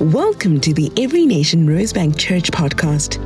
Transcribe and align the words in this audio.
Welcome 0.00 0.60
to 0.62 0.74
the 0.74 0.90
Every 0.96 1.24
Nation 1.24 1.68
Rosebank 1.68 2.18
Church 2.18 2.50
podcast. 2.50 3.16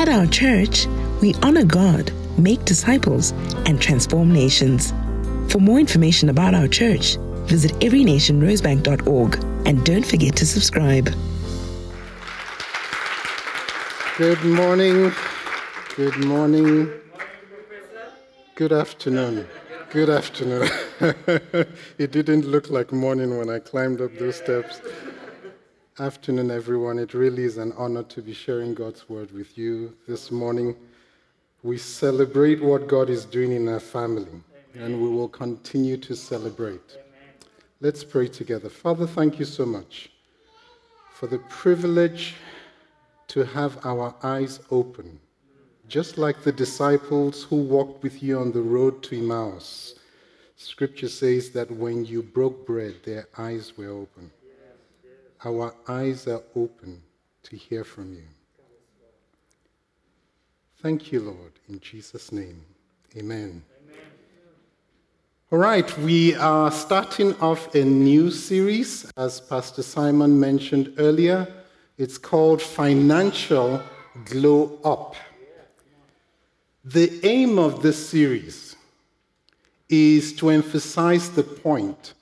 At 0.00 0.08
our 0.08 0.26
church, 0.26 0.88
we 1.22 1.32
honor 1.44 1.64
God, 1.64 2.12
make 2.36 2.64
disciples, 2.64 3.30
and 3.66 3.80
transform 3.80 4.32
nations. 4.32 4.92
For 5.48 5.60
more 5.60 5.78
information 5.78 6.28
about 6.28 6.54
our 6.54 6.66
church, 6.66 7.18
visit 7.46 7.70
everynationrosebank.org 7.74 9.44
and 9.64 9.86
don't 9.86 10.04
forget 10.04 10.34
to 10.36 10.44
subscribe. 10.44 11.08
Good 14.16 14.44
morning. 14.44 15.12
Good 15.94 16.24
morning. 16.24 16.90
Good 18.56 18.72
afternoon. 18.72 19.46
Good 19.90 20.10
afternoon. 20.10 20.68
it 21.96 22.10
didn't 22.10 22.44
look 22.44 22.70
like 22.70 22.90
morning 22.90 23.38
when 23.38 23.48
I 23.48 23.60
climbed 23.60 24.00
up 24.00 24.12
those 24.18 24.34
steps. 24.34 24.80
Afternoon, 26.00 26.52
everyone. 26.52 27.00
It 27.00 27.12
really 27.12 27.42
is 27.42 27.56
an 27.56 27.72
honor 27.76 28.04
to 28.04 28.22
be 28.22 28.32
sharing 28.32 28.72
God's 28.72 29.08
word 29.08 29.32
with 29.32 29.58
you 29.58 29.96
this 30.06 30.30
morning. 30.30 30.76
We 31.64 31.76
celebrate 31.76 32.62
what 32.62 32.86
God 32.86 33.10
is 33.10 33.24
doing 33.24 33.50
in 33.50 33.66
our 33.66 33.80
family, 33.80 34.40
and 34.74 35.02
we 35.02 35.08
will 35.08 35.28
continue 35.28 35.96
to 35.96 36.14
celebrate. 36.14 36.98
Let's 37.80 38.04
pray 38.04 38.28
together. 38.28 38.68
Father, 38.68 39.08
thank 39.08 39.40
you 39.40 39.44
so 39.44 39.66
much 39.66 40.10
for 41.14 41.26
the 41.26 41.40
privilege 41.48 42.36
to 43.26 43.44
have 43.44 43.84
our 43.84 44.14
eyes 44.22 44.60
open 44.70 45.18
just 45.88 46.18
like 46.18 46.42
the 46.42 46.52
disciples 46.52 47.44
who 47.44 47.56
walked 47.56 48.02
with 48.02 48.22
you 48.22 48.38
on 48.38 48.52
the 48.52 48.60
road 48.60 49.02
to 49.02 49.18
Emmaus. 49.18 49.94
Scripture 50.54 51.08
says 51.08 51.50
that 51.50 51.70
when 51.70 52.04
you 52.04 52.22
broke 52.22 52.66
bread, 52.66 52.94
their 53.04 53.26
eyes 53.38 53.76
were 53.76 53.88
open. 53.88 54.30
Our 55.44 55.72
eyes 55.86 56.26
are 56.26 56.42
open 56.56 57.00
to 57.44 57.56
hear 57.56 57.84
from 57.84 58.12
you. 58.12 58.24
Thank 60.82 61.12
you, 61.12 61.20
Lord, 61.20 61.52
in 61.68 61.78
Jesus' 61.80 62.32
name. 62.32 62.64
Amen. 63.16 63.62
Amen. 63.84 64.02
All 65.52 65.58
right, 65.58 65.98
we 65.98 66.34
are 66.34 66.72
starting 66.72 67.34
off 67.40 67.74
a 67.74 67.84
new 67.84 68.30
series, 68.30 69.10
as 69.16 69.40
Pastor 69.40 69.82
Simon 69.82 70.38
mentioned 70.38 70.92
earlier. 70.98 71.46
It's 71.96 72.18
called 72.18 72.60
Financial 72.60 73.82
Glow 74.24 74.78
Up. 74.84 75.14
The 76.84 77.20
aim 77.24 77.58
of 77.58 77.82
this 77.82 78.08
series 78.08 78.74
is 79.88 80.32
to 80.34 80.50
emphasize 80.50 81.30
the 81.30 81.42
point 81.44 82.14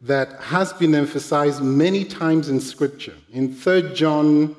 that 0.00 0.40
has 0.40 0.72
been 0.72 0.94
emphasized 0.94 1.62
many 1.62 2.04
times 2.04 2.48
in 2.48 2.60
Scripture. 2.60 3.16
In 3.32 3.52
3 3.52 3.94
John 3.94 4.54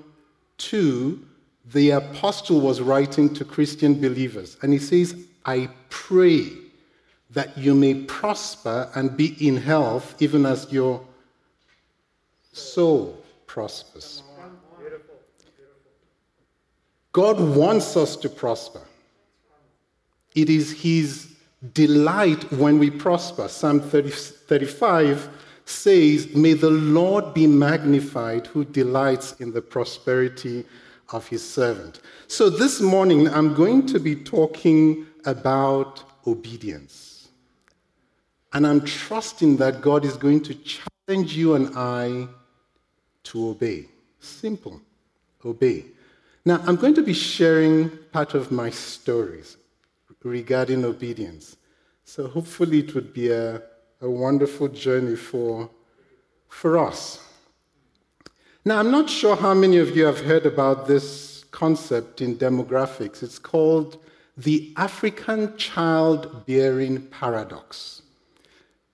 2, 0.58 1.26
the 1.74 1.92
apostle 1.92 2.60
was 2.60 2.82
writing 2.82 3.34
to 3.36 3.46
Christian 3.46 4.00
believers, 4.00 4.58
and 4.62 4.74
he 4.74 4.80
says, 4.80 5.16
I 5.46 5.70
pray 5.90 6.50
that 7.32 7.58
you 7.58 7.76
may 7.76 7.94
prosper 7.94 8.90
and 8.96 9.16
be 9.16 9.36
in 9.48 9.58
health, 9.58 10.16
even 10.20 10.46
as 10.46 10.72
your 10.72 11.06
soul 12.52 13.24
prospers. 13.46 14.24
God 17.12 17.40
wants 17.40 17.98
us 17.98 18.16
to 18.18 18.30
prosper. 18.30 18.82
It 20.36 20.50
is 20.50 20.72
His 20.72 21.29
delight 21.74 22.52
when 22.54 22.80
we 22.80 22.90
prosper. 22.90 23.48
Psalm 23.48 23.82
30, 23.82 24.10
35 24.10 25.30
says, 25.66 26.34
May 26.36 26.54
the 26.54 26.70
Lord 26.70 27.34
be 27.34 27.48
magnified 27.48 28.48
who 28.48 28.66
delights 28.66 29.34
in 29.40 29.52
the 29.52 29.62
prosperity 29.62 30.66
of 31.12 31.28
his 31.28 31.48
servant. 31.48 32.02
So 32.28 32.50
this 32.50 32.82
morning, 32.82 33.28
I'm 33.30 33.54
going 33.54 33.86
to 33.88 34.00
be 34.00 34.16
talking 34.16 35.06
about 35.26 36.04
obedience. 36.26 37.30
And 38.54 38.66
I'm 38.66 38.84
trusting 38.84 39.58
that 39.58 39.82
God 39.82 40.06
is 40.06 40.18
going 40.18 40.42
to 40.44 40.56
challenge 40.56 41.36
you 41.36 41.56
and 41.56 41.76
I 41.76 42.28
to 43.26 43.50
obey. 43.50 43.86
Simple. 44.20 44.82
Obey. 45.46 45.86
Now, 46.46 46.62
I'm 46.66 46.76
going 46.76 46.96
to 46.96 47.04
be 47.04 47.14
sharing 47.14 47.90
part 48.12 48.34
of 48.34 48.52
my 48.52 48.70
stories 48.70 49.58
regarding 50.24 50.86
obedience. 50.86 51.58
So 52.04 52.28
hopefully 52.28 52.80
it 52.80 52.96
would 52.96 53.14
be 53.14 53.30
a, 53.32 53.62
a 54.02 54.10
wonderful 54.10 54.68
journey 54.68 55.16
for, 55.16 55.70
for 56.48 56.78
us. 56.78 57.24
Now, 58.66 58.80
I'm 58.80 58.92
not 58.92 59.10
sure 59.10 59.36
how 59.36 59.54
many 59.54 59.78
of 59.78 59.96
you 59.96 60.06
have 60.06 60.22
heard 60.22 60.46
about 60.46 60.88
this 60.88 61.46
concept 61.52 62.22
in 62.22 62.36
demographics. 62.36 63.24
It's 63.24 63.40
called 63.40 63.98
the 64.36 64.74
African 64.78 65.56
childbearing 65.58 67.02
paradox. 67.08 68.02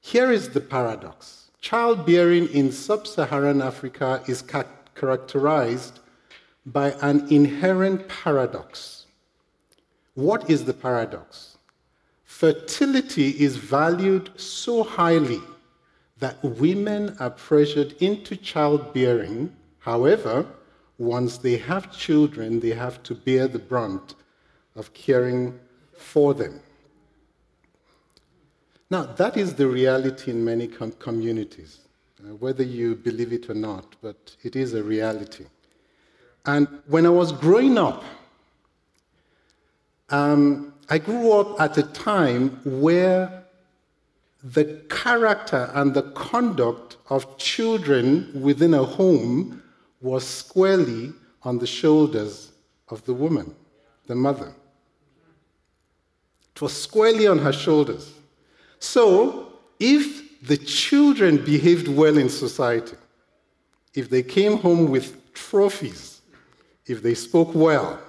Here 0.01 0.31
is 0.31 0.49
the 0.49 0.61
paradox 0.61 1.45
childbearing 1.65 2.47
in 2.49 2.71
sub 2.71 3.07
Saharan 3.07 3.59
Africa 3.59 4.21
is 4.27 4.43
ca- 4.43 4.65
characterized 4.93 5.99
by 6.63 6.91
an 7.01 7.25
inherent 7.33 8.07
paradox. 8.07 9.04
What 10.15 10.49
is 10.49 10.65
the 10.65 10.73
paradox? 10.73 11.57
Fertility 12.23 13.29
is 13.29 13.57
valued 13.57 14.31
so 14.39 14.83
highly 14.83 15.41
that 16.19 16.41
women 16.43 17.15
are 17.19 17.29
pressured 17.29 17.93
into 18.01 18.35
childbearing. 18.35 19.55
However, 19.79 20.45
once 20.97 21.37
they 21.37 21.57
have 21.57 21.91
children, 21.91 22.59
they 22.59 22.69
have 22.69 23.03
to 23.03 23.13
bear 23.13 23.47
the 23.47 23.59
brunt 23.59 24.15
of 24.75 24.93
caring 24.93 25.59
for 25.97 26.33
them. 26.33 26.61
Now, 28.89 29.03
that 29.03 29.35
is 29.35 29.55
the 29.55 29.67
reality 29.67 30.31
in 30.31 30.45
many 30.45 30.67
com- 30.67 30.91
communities, 30.93 31.79
uh, 32.21 32.35
whether 32.35 32.63
you 32.63 32.95
believe 32.95 33.33
it 33.33 33.49
or 33.49 33.55
not, 33.55 33.95
but 34.01 34.35
it 34.43 34.55
is 34.55 34.73
a 34.73 34.83
reality. 34.83 35.45
And 36.45 36.67
when 36.87 37.05
I 37.05 37.09
was 37.09 37.31
growing 37.31 37.77
up, 37.77 38.03
um, 40.09 40.73
I 40.89 40.97
grew 40.97 41.31
up 41.31 41.59
at 41.59 41.77
a 41.77 41.83
time 41.83 42.59
where 42.63 43.43
the 44.43 44.81
character 44.89 45.71
and 45.73 45.93
the 45.93 46.03
conduct 46.11 46.97
of 47.09 47.37
children 47.37 48.29
within 48.39 48.73
a 48.75 48.83
home 48.83 49.63
was 50.01 50.27
squarely 50.27 51.13
on 51.41 51.57
the 51.57 51.65
shoulders 51.65 52.51
of 52.89 53.03
the 53.05 53.13
woman, 53.13 53.55
the 54.05 54.15
mother. 54.15 54.53
It 56.55 56.61
was 56.61 56.79
squarely 56.79 57.27
on 57.27 57.39
her 57.39 57.51
shoulders. 57.51 58.13
So, 58.79 59.53
if 59.79 60.41
the 60.47 60.57
children 60.57 61.43
behaved 61.43 61.87
well 61.87 62.17
in 62.17 62.29
society, 62.29 62.97
if 63.95 64.09
they 64.09 64.21
came 64.21 64.57
home 64.57 64.89
with 64.89 65.33
trophies, 65.33 66.21
if 66.85 67.01
they 67.01 67.15
spoke 67.15 67.55
well, 67.55 67.99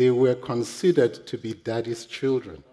they 0.00 0.10
were 0.10 0.34
considered 0.34 1.26
to 1.26 1.36
be 1.36 1.52
daddy's 1.52 2.06
children. 2.06 2.64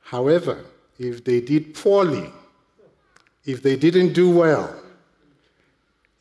However, 0.00 0.64
if 0.98 1.22
they 1.22 1.42
did 1.42 1.74
poorly, 1.74 2.32
if 3.44 3.62
they 3.62 3.76
didn't 3.76 4.14
do 4.14 4.30
well, 4.30 4.74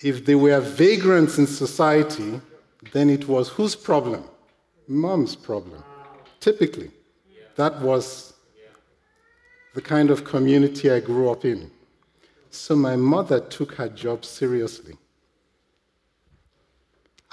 if 0.01 0.25
they 0.25 0.35
were 0.35 0.59
vagrants 0.59 1.37
in 1.37 1.47
society, 1.47 2.41
then 2.91 3.09
it 3.09 3.25
was 3.25 3.47
whose 3.47 3.73
problem? 3.73 4.25
Mom's 4.85 5.33
problem. 5.33 5.81
Typically, 6.41 6.91
that 7.55 7.79
was 7.79 8.33
the 9.75 9.81
kind 9.81 10.09
of 10.09 10.25
community 10.25 10.91
I 10.91 10.99
grew 10.99 11.31
up 11.31 11.45
in. 11.45 11.71
So 12.49 12.75
my 12.75 12.97
mother 12.97 13.39
took 13.39 13.75
her 13.75 13.87
job 13.87 14.25
seriously. 14.25 14.97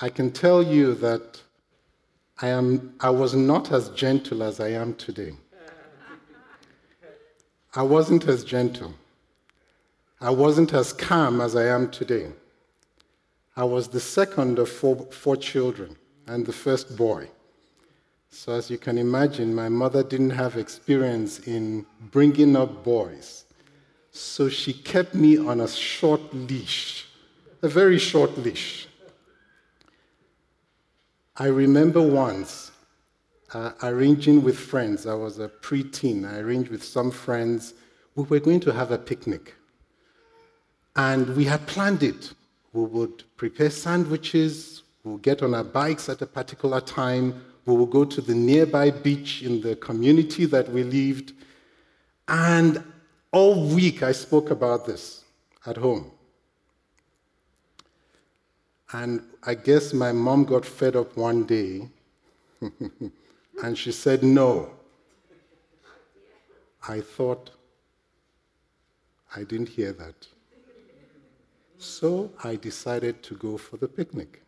I 0.00 0.08
can 0.08 0.30
tell 0.30 0.62
you 0.62 0.94
that 0.94 1.42
I, 2.40 2.48
am, 2.48 2.94
I 3.00 3.10
was 3.10 3.34
not 3.34 3.72
as 3.72 3.88
gentle 3.90 4.44
as 4.44 4.60
I 4.60 4.68
am 4.68 4.94
today. 4.94 5.32
I 7.74 7.82
wasn't 7.82 8.26
as 8.28 8.44
gentle. 8.44 8.94
I 10.20 10.30
wasn't 10.30 10.72
as 10.72 10.92
calm 10.92 11.40
as 11.40 11.56
I 11.56 11.64
am 11.64 11.90
today. 11.90 12.28
I 13.56 13.64
was 13.64 13.88
the 13.88 14.00
second 14.00 14.58
of 14.58 14.68
four, 14.68 14.96
four 15.10 15.36
children 15.36 15.96
and 16.28 16.46
the 16.46 16.52
first 16.52 16.96
boy. 16.96 17.28
So, 18.30 18.52
as 18.52 18.70
you 18.70 18.78
can 18.78 18.98
imagine, 18.98 19.54
my 19.54 19.68
mother 19.68 20.02
didn't 20.02 20.30
have 20.30 20.56
experience 20.56 21.40
in 21.40 21.86
bringing 22.12 22.56
up 22.56 22.84
boys. 22.84 23.44
So, 24.12 24.48
she 24.48 24.72
kept 24.72 25.14
me 25.14 25.38
on 25.38 25.60
a 25.60 25.68
short 25.68 26.20
leash, 26.32 27.06
a 27.62 27.68
very 27.68 27.98
short 27.98 28.36
leash. 28.36 28.87
I 31.40 31.46
remember 31.46 32.02
once 32.02 32.72
uh, 33.54 33.70
arranging 33.84 34.42
with 34.42 34.58
friends. 34.58 35.06
I 35.06 35.14
was 35.14 35.38
a 35.38 35.48
preteen. 35.48 36.28
I 36.28 36.38
arranged 36.38 36.68
with 36.68 36.82
some 36.82 37.12
friends. 37.12 37.74
we 38.16 38.24
were 38.24 38.40
going 38.40 38.58
to 38.60 38.72
have 38.72 38.90
a 38.90 38.98
picnic. 38.98 39.54
And 40.96 41.36
we 41.36 41.44
had 41.44 41.64
planned 41.68 42.02
it. 42.02 42.34
We 42.72 42.82
would 42.82 43.22
prepare 43.36 43.70
sandwiches, 43.70 44.82
we 45.04 45.12
would 45.12 45.22
get 45.22 45.42
on 45.42 45.54
our 45.54 45.64
bikes 45.64 46.08
at 46.08 46.20
a 46.22 46.26
particular 46.26 46.80
time, 46.80 47.42
we 47.64 47.74
would 47.76 47.90
go 47.90 48.04
to 48.04 48.20
the 48.20 48.34
nearby 48.34 48.90
beach 48.90 49.42
in 49.42 49.60
the 49.60 49.76
community 49.76 50.44
that 50.46 50.68
we 50.68 50.82
lived. 50.82 51.32
And 52.26 52.82
all 53.30 53.68
week 53.68 54.02
I 54.02 54.12
spoke 54.12 54.50
about 54.50 54.86
this 54.86 55.24
at 55.64 55.76
home. 55.76 56.10
And 58.92 59.22
I 59.42 59.54
guess 59.54 59.92
my 59.92 60.12
mom 60.12 60.44
got 60.44 60.64
fed 60.64 60.96
up 60.96 61.16
one 61.16 61.44
day 61.44 61.88
and 63.62 63.76
she 63.76 63.92
said, 63.92 64.22
No. 64.22 64.70
I 66.88 67.00
thought, 67.00 67.50
I 69.36 69.44
didn't 69.44 69.68
hear 69.68 69.92
that. 69.92 70.26
So 71.76 72.30
I 72.42 72.56
decided 72.56 73.22
to 73.24 73.34
go 73.34 73.58
for 73.58 73.76
the 73.76 73.88
picnic. 73.88 74.42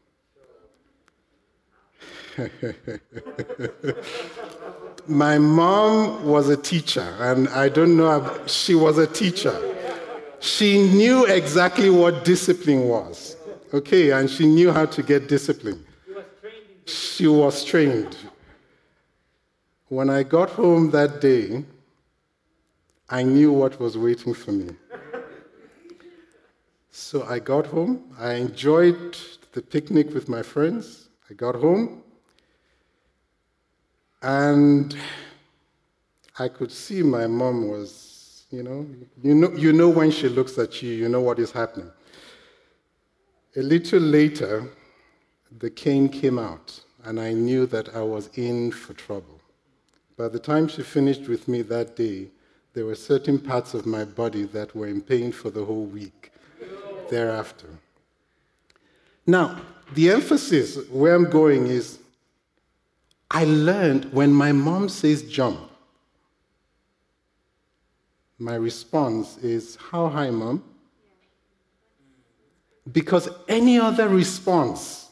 My 5.07 5.39
mom 5.39 6.25
was 6.25 6.49
a 6.49 6.57
teacher, 6.57 7.15
and 7.19 7.49
I 7.49 7.69
don't 7.69 7.97
know, 7.97 8.41
she 8.47 8.75
was 8.75 8.99
a 8.99 9.07
teacher. 9.07 9.57
She 10.41 10.79
knew 10.79 11.27
exactly 11.27 11.91
what 11.91 12.25
discipline 12.25 12.89
was, 12.89 13.37
okay, 13.73 14.11
and 14.11 14.29
she 14.29 14.47
knew 14.47 14.73
how 14.73 14.87
to 14.87 15.03
get 15.03 15.29
discipline. 15.29 15.85
She 16.87 17.27
was 17.27 17.65
trained. 17.65 18.17
When 19.89 20.09
I 20.11 20.23
got 20.23 20.51
home 20.51 20.91
that 20.91 21.21
day, 21.21 21.65
I 23.09 23.23
knew 23.23 23.53
what 23.53 23.79
was 23.81 23.99
waiting 23.99 24.35
for 24.35 24.53
me. 24.53 24.71
So 26.93 27.25
I 27.25 27.39
got 27.39 27.67
home. 27.67 28.13
I 28.19 28.35
enjoyed 28.35 29.17
the 29.53 29.63
picnic 29.63 30.13
with 30.13 30.29
my 30.29 30.43
friends. 30.43 31.09
I 31.31 31.35
got 31.35 31.55
home. 31.55 32.03
And 34.23 34.97
I 36.39 36.49
could 36.49 36.71
see 36.71 37.03
my 37.03 37.27
mom 37.27 37.69
was, 37.69 38.45
you 38.51 38.63
know, 38.63 38.87
you 39.23 39.35
know, 39.35 39.51
you 39.53 39.73
know 39.73 39.89
when 39.89 40.11
she 40.11 40.29
looks 40.29 40.59
at 40.59 40.83
you, 40.83 40.93
you 40.93 41.09
know 41.09 41.21
what 41.21 41.39
is 41.39 41.51
happening. 41.53 41.91
A 43.57 43.63
little 43.63 43.99
later, 43.99 44.71
the 45.59 45.71
cane 45.71 46.09
came 46.09 46.39
out, 46.39 46.85
and 47.03 47.19
I 47.19 47.33
knew 47.33 47.67
that 47.67 47.97
I 47.97 48.03
was 48.03 48.31
in 48.35 48.71
for 48.71 48.95
trouble. 48.95 49.41
By 50.17 50.29
the 50.29 50.39
time 50.39 50.69
she 50.69 50.83
finished 50.83 51.27
with 51.29 51.49
me 51.49 51.63
that 51.63 51.97
day, 51.97 52.29
there 52.75 52.87
were 52.87 52.95
certain 52.95 53.41
parts 53.41 53.75
of 53.75 53.87
my 53.87 54.05
body 54.05 54.45
that 54.45 54.77
were 54.77 54.87
in 54.87 55.01
pain 55.01 55.33
for 55.33 55.51
the 55.51 55.65
whole 55.65 55.87
week 55.87 56.31
thereafter. 57.09 57.67
Now, 59.27 59.61
the 59.95 60.11
emphasis 60.11 60.89
where 60.89 61.17
I'm 61.17 61.29
going 61.29 61.67
is 61.67 61.99
I 63.33 63.45
learned 63.45 64.13
when 64.13 64.33
my 64.33 64.53
mom 64.53 64.89
says 64.89 65.25
jump, 65.25 65.59
my 68.39 68.55
response 68.55 69.39
is, 69.39 69.77
How 69.91 70.09
high, 70.09 70.31
mom? 70.31 70.63
Because 72.93 73.29
any 73.49 73.79
other 73.79 74.09
response 74.09 75.11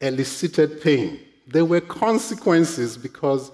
elicited 0.00 0.80
pain. 0.80 1.20
There 1.46 1.64
were 1.64 1.80
consequences 1.80 2.96
because 2.96 3.50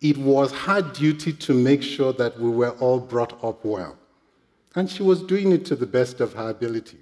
it 0.00 0.16
was 0.18 0.52
her 0.52 0.82
duty 0.82 1.32
to 1.32 1.54
make 1.54 1.82
sure 1.82 2.12
that 2.14 2.38
we 2.38 2.50
were 2.50 2.70
all 2.80 3.00
brought 3.00 3.42
up 3.44 3.64
well. 3.64 3.96
And 4.74 4.90
she 4.90 5.02
was 5.02 5.22
doing 5.22 5.52
it 5.52 5.64
to 5.66 5.76
the 5.76 5.86
best 5.86 6.20
of 6.20 6.32
her 6.34 6.50
ability 6.50 6.98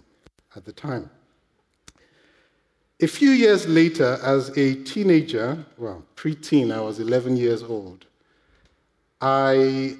at 0.54 0.64
the 0.64 0.72
time. 0.72 1.10
A 3.00 3.06
few 3.06 3.30
years 3.30 3.66
later, 3.66 4.18
as 4.22 4.56
a 4.56 4.74
teenager, 4.84 5.64
well, 5.78 6.04
preteen, 6.14 6.72
I 6.72 6.80
was 6.80 7.00
11 7.00 7.36
years 7.36 7.62
old, 7.62 8.06
I 9.20 9.96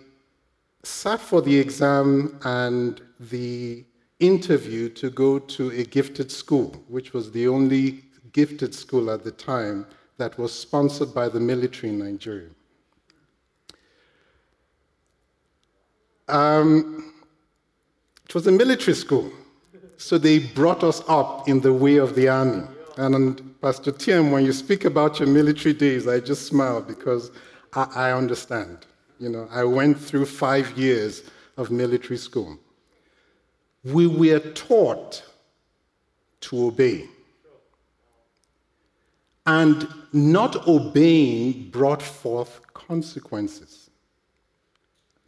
sat 0.85 1.21
for 1.21 1.41
the 1.41 1.59
exam 1.59 2.39
and 2.45 3.01
the 3.19 3.85
interview 4.23 4.89
to 4.89 5.11
go 5.11 5.39
to 5.39 5.71
a 5.71 5.85
gifted 5.85 6.31
school, 6.31 6.83
which 6.89 7.13
was 7.13 7.33
the 7.33 7.49
only 7.49 8.03
gifted 8.33 8.75
school 8.75 9.11
at 9.11 9.25
the 9.25 9.33
time 9.33 9.87
that 10.17 10.39
was 10.39 10.53
sponsored 10.53 11.13
by 11.13 11.29
the 11.29 11.41
military 11.41 11.93
in 11.93 11.99
Nigeria. 11.99 12.49
Um, 16.29 17.13
it 18.25 18.35
was 18.35 18.47
a 18.47 18.53
military 18.53 18.95
school, 18.95 19.31
so 19.97 20.17
they 20.17 20.39
brought 20.39 20.85
us 20.85 21.03
up 21.09 21.49
in 21.49 21.61
the 21.61 21.73
way 21.73 21.97
of 21.97 22.15
the 22.15 22.29
army. 22.29 22.67
And 22.97 23.61
Pastor 23.61 23.91
Tim, 23.91 24.31
when 24.31 24.45
you 24.45 24.53
speak 24.53 24.85
about 24.85 25.19
your 25.19 25.29
military 25.29 25.75
days, 25.75 26.07
I 26.07 26.21
just 26.21 26.47
smile 26.47 26.81
because 26.81 27.31
I, 27.75 27.89
I 27.95 28.13
understand. 28.13 28.87
You 29.19 29.31
know, 29.31 29.49
I 29.51 29.65
went 29.65 29.99
through 29.99 30.27
five 30.27 30.77
years 30.79 31.23
of 31.57 31.71
military 31.71 32.19
school. 32.19 32.59
We 33.85 34.07
were 34.07 34.39
taught 34.39 35.25
to 36.43 36.67
obey. 36.67 37.09
And 39.45 39.89
not 40.13 40.69
obeying 40.69 41.71
brought 41.71 42.03
forth 42.03 42.61
consequences. 42.75 43.91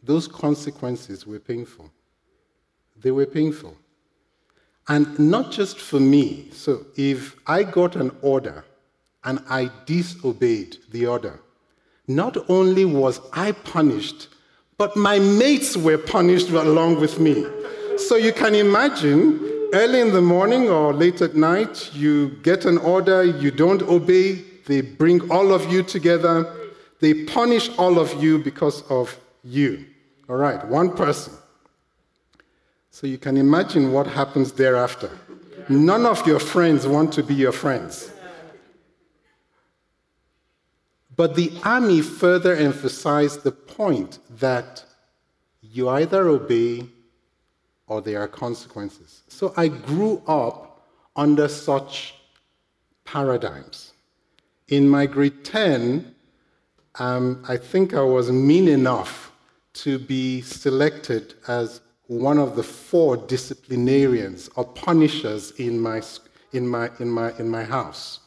Those 0.03 0.29
consequences 0.29 1.27
were 1.27 1.41
painful. 1.41 1.91
They 3.01 3.11
were 3.11 3.27
painful. 3.27 3.77
And 4.87 5.19
not 5.19 5.51
just 5.51 5.79
for 5.79 5.99
me. 5.99 6.51
So 6.53 6.87
if 6.97 7.37
I 7.47 7.63
got 7.63 7.97
an 7.97 8.15
order 8.21 8.65
and 9.25 9.43
I 9.49 9.71
disobeyed 9.87 10.77
the 10.91 11.07
order, 11.07 11.41
not 12.07 12.37
only 12.51 12.85
was 12.85 13.21
I 13.33 13.53
punished, 13.53 14.29
but 14.77 14.97
my 14.97 15.19
mates 15.19 15.77
were 15.77 15.99
punished 15.99 16.51
along 16.51 17.01
with 17.01 17.19
me. 17.19 17.47
So 18.07 18.17
you 18.17 18.35
can 18.35 18.55
imagine 18.55 19.41
early 19.73 20.01
in 20.01 20.13
the 20.13 20.21
morning 20.21 20.69
or 20.69 20.93
late 20.93 21.23
at 21.23 21.35
night, 21.35 21.91
you 21.95 22.29
get 22.43 22.67
an 22.67 22.77
order, 22.77 23.25
you 23.25 23.51
don't 23.51 23.81
obey, 23.81 24.45
they 24.67 24.83
bring 24.83 25.31
all 25.31 25.55
of 25.55 25.73
you 25.73 25.83
together, 25.83 26.55
they 27.01 27.25
punish 27.25 27.71
all 27.79 27.99
of 27.99 28.23
you 28.23 28.39
because 28.39 28.83
of 28.91 29.19
you. 29.43 29.87
All 30.29 30.37
right, 30.37 30.63
one 30.67 30.95
person. 30.95 31.33
So 32.91 33.07
you 33.07 33.17
can 33.17 33.39
imagine 33.39 33.91
what 33.91 34.07
happens 34.07 34.53
thereafter. 34.53 35.11
None 35.71 36.05
of 36.05 36.27
your 36.27 36.41
friends 36.41 36.87
want 36.87 37.11
to 37.15 37.23
be 37.23 37.35
your 37.35 37.53
friends. 37.53 38.13
But 41.17 41.37
the 41.37 41.51
army 41.65 42.03
further 42.03 42.55
emphasized 42.55 43.45
the 43.45 43.53
point 43.53 44.19
that 44.29 44.85
you 45.63 45.89
either 45.89 46.29
obey 46.29 46.89
or 47.87 48.01
there 48.01 48.21
are 48.21 48.29
consequences. 48.29 49.23
So 49.29 49.53
I 49.57 49.69
grew 49.69 50.23
up 50.27 50.87
under 51.17 51.49
such 51.49 52.15
paradigms. 53.05 53.93
In 54.69 54.89
my 54.89 55.07
grade 55.07 55.45
10, 55.45 56.15
um, 56.97 57.45
I 57.49 57.57
think 57.57 57.95
I 57.95 58.03
was 58.03 58.31
mean 58.31 58.69
enough 58.69 59.33
to 59.75 59.99
be 59.99 60.41
selected 60.41 61.35
as 61.49 61.81
one 62.07 62.39
of 62.39 62.57
the 62.57 62.63
four 62.63 63.17
disciplinarians 63.17 64.49
or 64.57 64.65
punishers 64.65 65.51
in 65.53 65.81
my, 65.81 66.03
in 66.53 66.67
my, 66.67 66.91
in 67.01 67.11
my, 67.11 67.33
in 67.39 67.49
my 67.49 67.65
house. 67.65 68.21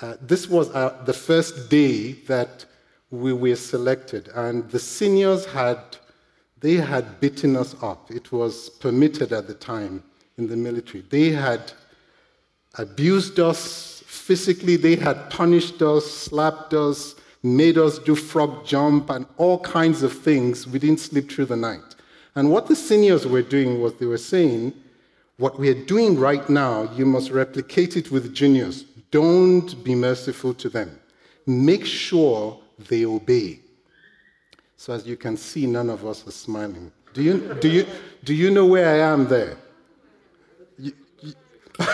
Uh, 0.00 0.14
this 0.20 0.48
was 0.48 0.70
uh, 0.70 1.02
the 1.06 1.12
first 1.12 1.70
day 1.70 2.12
that 2.12 2.64
we 3.10 3.32
were 3.32 3.56
selected, 3.56 4.28
and 4.34 4.68
the 4.70 4.78
seniors 4.78 5.46
had 5.46 5.78
they 6.60 6.74
had 6.74 7.20
beaten 7.20 7.56
us 7.56 7.74
up. 7.82 8.10
It 8.10 8.32
was 8.32 8.68
permitted 8.68 9.32
at 9.32 9.46
the 9.46 9.54
time 9.54 10.02
in 10.36 10.48
the 10.48 10.56
military. 10.56 11.04
They 11.08 11.30
had 11.30 11.72
abused 12.76 13.38
us 13.40 14.02
physically. 14.06 14.76
They 14.76 14.96
had 14.96 15.30
punished 15.30 15.82
us, 15.82 16.10
slapped 16.10 16.74
us, 16.74 17.14
made 17.42 17.78
us 17.78 17.98
do 17.98 18.14
frog 18.14 18.66
jump, 18.66 19.10
and 19.10 19.26
all 19.36 19.60
kinds 19.60 20.02
of 20.02 20.12
things. 20.12 20.66
We 20.66 20.78
didn't 20.78 21.00
sleep 21.00 21.30
through 21.30 21.46
the 21.46 21.56
night. 21.56 21.94
And 22.34 22.50
what 22.50 22.66
the 22.66 22.76
seniors 22.76 23.26
were 23.26 23.42
doing 23.42 23.80
was 23.80 23.94
they 23.94 24.06
were 24.06 24.18
saying, 24.18 24.74
what 25.38 25.58
we 25.58 25.68
are 25.68 25.84
doing 25.84 26.18
right 26.18 26.48
now, 26.48 26.90
you 26.94 27.06
must 27.06 27.30
replicate 27.30 27.96
it 27.96 28.10
with 28.10 28.34
juniors. 28.34 28.82
Don't 29.10 29.82
be 29.84 29.94
merciful 29.94 30.52
to 30.54 30.68
them. 30.68 30.98
Make 31.46 31.86
sure 31.86 32.60
they 32.88 33.04
obey. 33.04 33.60
So 34.78 34.94
as 34.94 35.06
you 35.06 35.18
can 35.18 35.36
see, 35.36 35.66
none 35.66 35.90
of 35.90 36.06
us 36.06 36.26
are 36.26 36.30
smiling. 36.30 36.90
Do 37.12 37.22
you, 37.22 37.54
do 37.60 37.68
you, 37.68 37.84
do 38.24 38.32
you 38.32 38.50
know 38.50 38.64
where 38.64 38.88
I 38.88 38.98
am 39.12 39.26
there? 39.26 39.58
You, 40.78 40.92
you 41.20 41.34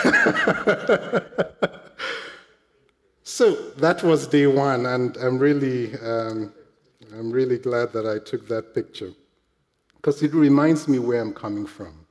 so 3.23 3.55
that 3.77 4.03
was 4.03 4.27
day 4.27 4.47
one, 4.47 4.85
and 4.85 5.17
I'm 5.17 5.37
really, 5.39 5.95
um, 5.99 6.53
I'm 7.11 7.31
really 7.31 7.57
glad 7.57 7.91
that 7.93 8.05
I 8.05 8.19
took 8.19 8.47
that 8.47 8.73
picture. 8.73 9.11
because 10.05 10.21
it 10.21 10.35
reminds 10.35 10.87
me 10.87 10.99
where 10.99 11.19
I'm 11.19 11.33
coming 11.33 11.65
from. 11.65 12.05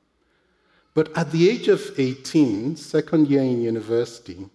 But 0.93 1.17
at 1.17 1.31
the 1.31 1.49
age 1.49 1.69
of 1.69 1.97
18, 1.97 2.75
second 2.75 3.29
year 3.29 3.41
in 3.41 3.61
university, 3.61 4.49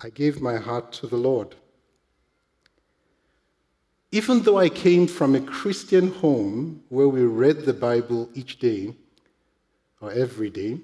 I 0.00 0.10
gave 0.10 0.42
my 0.42 0.56
heart 0.56 0.90
to 0.94 1.06
the 1.06 1.16
Lord. 1.16 1.54
Even 4.12 4.42
though 4.42 4.58
I 4.58 4.68
came 4.68 5.06
from 5.06 5.34
a 5.34 5.40
Christian 5.40 6.12
home 6.14 6.82
where 6.88 7.08
we 7.08 7.22
read 7.22 7.64
the 7.64 7.72
Bible 7.72 8.28
each 8.34 8.58
day 8.58 8.94
or 10.00 10.10
every 10.10 10.50
day, 10.50 10.78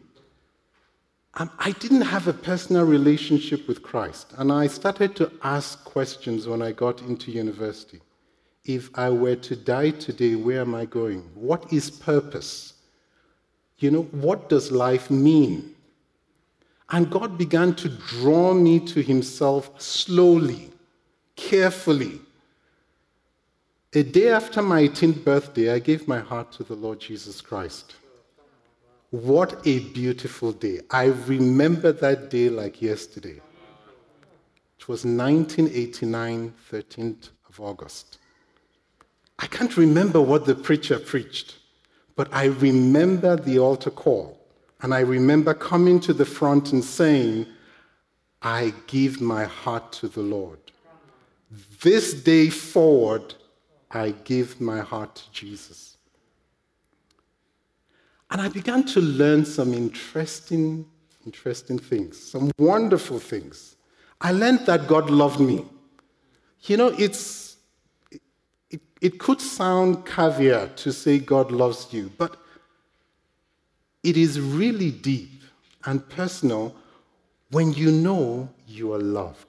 um, 1.35 1.51
I 1.59 1.73
didn't 1.73 2.03
have 2.03 2.29
a 2.29 2.33
personal 2.33 2.85
relationship 2.85 3.67
with 3.67 3.83
Christ. 3.83 4.33
And 4.39 4.53
I 4.53 4.69
started 4.69 5.17
to 5.17 5.31
ask 5.43 5.85
questions 5.85 6.47
when 6.47 6.63
I 6.63 6.73
got 6.73 7.03
into 7.03 7.33
university. 7.33 8.01
If 8.65 8.91
I 8.95 9.11
were 9.11 9.37
to 9.37 9.57
die 9.57 9.91
today, 9.91 10.37
where 10.37 10.61
am 10.61 10.75
I 10.75 10.87
going? 10.87 11.21
What 11.35 11.73
is 11.73 11.91
purpose? 11.91 12.75
You 13.79 13.91
know, 13.91 14.03
what 14.13 14.49
does 14.49 14.71
life 14.71 15.11
mean? 15.11 15.75
And 16.91 17.11
God 17.11 17.37
began 17.37 17.75
to 17.75 17.89
draw 17.89 18.55
me 18.55 18.79
to 18.87 19.03
Himself 19.03 19.81
slowly, 19.81 20.71
carefully. 21.35 22.21
A 23.97 24.03
day 24.03 24.29
after 24.29 24.61
my 24.61 24.83
18th 24.83 25.25
birthday, 25.25 25.73
I 25.73 25.79
gave 25.79 26.07
my 26.07 26.19
heart 26.19 26.53
to 26.53 26.65
the 26.65 26.75
Lord 26.75 27.01
Jesus 27.01 27.41
Christ. 27.41 27.95
What 29.09 29.67
a 29.67 29.79
beautiful 29.79 30.53
day. 30.53 30.83
I 30.91 31.05
remember 31.05 31.93
that 31.93 32.29
day 32.29 32.51
like 32.51 32.83
yesterday. 32.83 33.41
It 34.79 34.87
was 34.87 35.07
1989, 35.07 36.53
13th 36.71 37.31
of 37.49 37.59
August. 37.59 38.19
I 39.39 39.47
can't 39.47 39.75
remember 39.79 40.21
what 40.21 40.45
the 40.45 40.55
preacher 40.55 40.99
preached, 40.99 41.57
but 42.17 42.29
I 42.35 42.49
remember 42.67 43.35
the 43.35 43.59
altar 43.59 43.91
call. 43.91 44.39
And 44.83 44.93
I 44.93 45.01
remember 45.01 45.55
coming 45.55 46.01
to 46.01 46.13
the 46.13 46.27
front 46.27 46.75
and 46.75 46.85
saying, 46.85 47.47
I 48.43 48.75
give 48.89 49.23
my 49.23 49.45
heart 49.45 49.91
to 49.93 50.09
the 50.09 50.21
Lord. 50.21 50.59
This 51.81 52.13
day 52.13 52.51
forward, 52.51 53.35
I 53.97 54.11
give 54.25 54.61
my 54.61 54.81
heart 54.81 55.17
to 55.17 55.33
Jesus. 55.33 55.97
And 58.31 58.41
I 58.41 58.49
began 58.49 58.85
to 58.87 59.01
learn 59.01 59.45
some 59.45 59.73
interesting, 59.73 60.87
interesting 61.25 61.79
things, 61.79 62.19
some 62.19 62.51
wonderful 62.59 63.19
things. 63.19 63.77
I 64.21 64.33
learned 64.33 64.67
that 64.67 64.87
God 64.87 65.11
loved 65.11 65.41
me. 65.41 65.65
You 66.63 66.77
know, 66.77 66.89
it's, 66.89 67.57
it, 68.71 68.81
it 69.01 69.19
could 69.19 69.41
sound 69.41 70.05
caviar 70.05 70.69
to 70.69 70.93
say 70.93 71.19
God 71.19 71.53
loves 71.53 71.93
you, 71.93 72.11
but 72.19 72.37
it 74.03 74.17
is 74.17 74.41
really 74.41 74.91
deep 74.91 75.43
and 75.85 76.07
personal 76.09 76.75
when 77.51 77.73
you 77.73 77.93
know 77.93 78.49
you 78.67 78.93
are 78.93 79.01
loved 79.01 79.46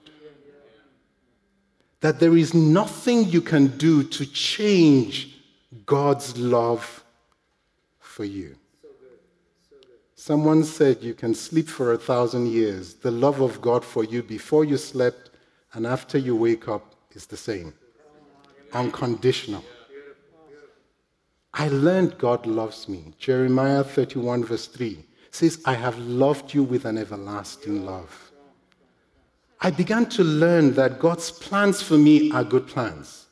that 2.00 2.20
there 2.20 2.36
is 2.36 2.54
nothing 2.54 3.24
you 3.24 3.40
can 3.40 3.66
do 3.78 4.04
to 4.04 4.24
change 4.26 5.36
God's 5.84 6.36
love 6.38 7.04
for 7.98 8.24
you. 8.24 8.56
Someone 10.14 10.64
said 10.64 11.02
you 11.02 11.14
can 11.14 11.34
sleep 11.34 11.68
for 11.68 11.92
a 11.92 11.98
thousand 11.98 12.48
years. 12.48 12.94
The 12.94 13.10
love 13.10 13.40
of 13.40 13.60
God 13.60 13.84
for 13.84 14.04
you 14.04 14.22
before 14.22 14.64
you 14.64 14.76
slept 14.76 15.30
and 15.72 15.86
after 15.86 16.18
you 16.18 16.34
wake 16.36 16.68
up 16.68 16.94
is 17.12 17.26
the 17.26 17.36
same 17.36 17.74
unconditional. 18.72 19.64
I 21.54 21.68
learned 21.68 22.18
God 22.18 22.46
loves 22.46 22.88
me. 22.88 23.14
Jeremiah 23.18 23.82
31, 23.82 24.44
verse 24.44 24.66
3 24.66 25.04
says, 25.30 25.60
I 25.64 25.74
have 25.74 25.98
loved 25.98 26.54
you 26.54 26.62
with 26.62 26.84
an 26.84 26.98
everlasting 26.98 27.84
love. 27.84 28.27
I 29.60 29.70
began 29.70 30.06
to 30.10 30.22
learn 30.22 30.74
that 30.74 30.98
God's 30.98 31.30
plans 31.30 31.82
for 31.82 31.98
me 31.98 32.30
are 32.30 32.44
good 32.44 32.66
plans. 32.66 33.26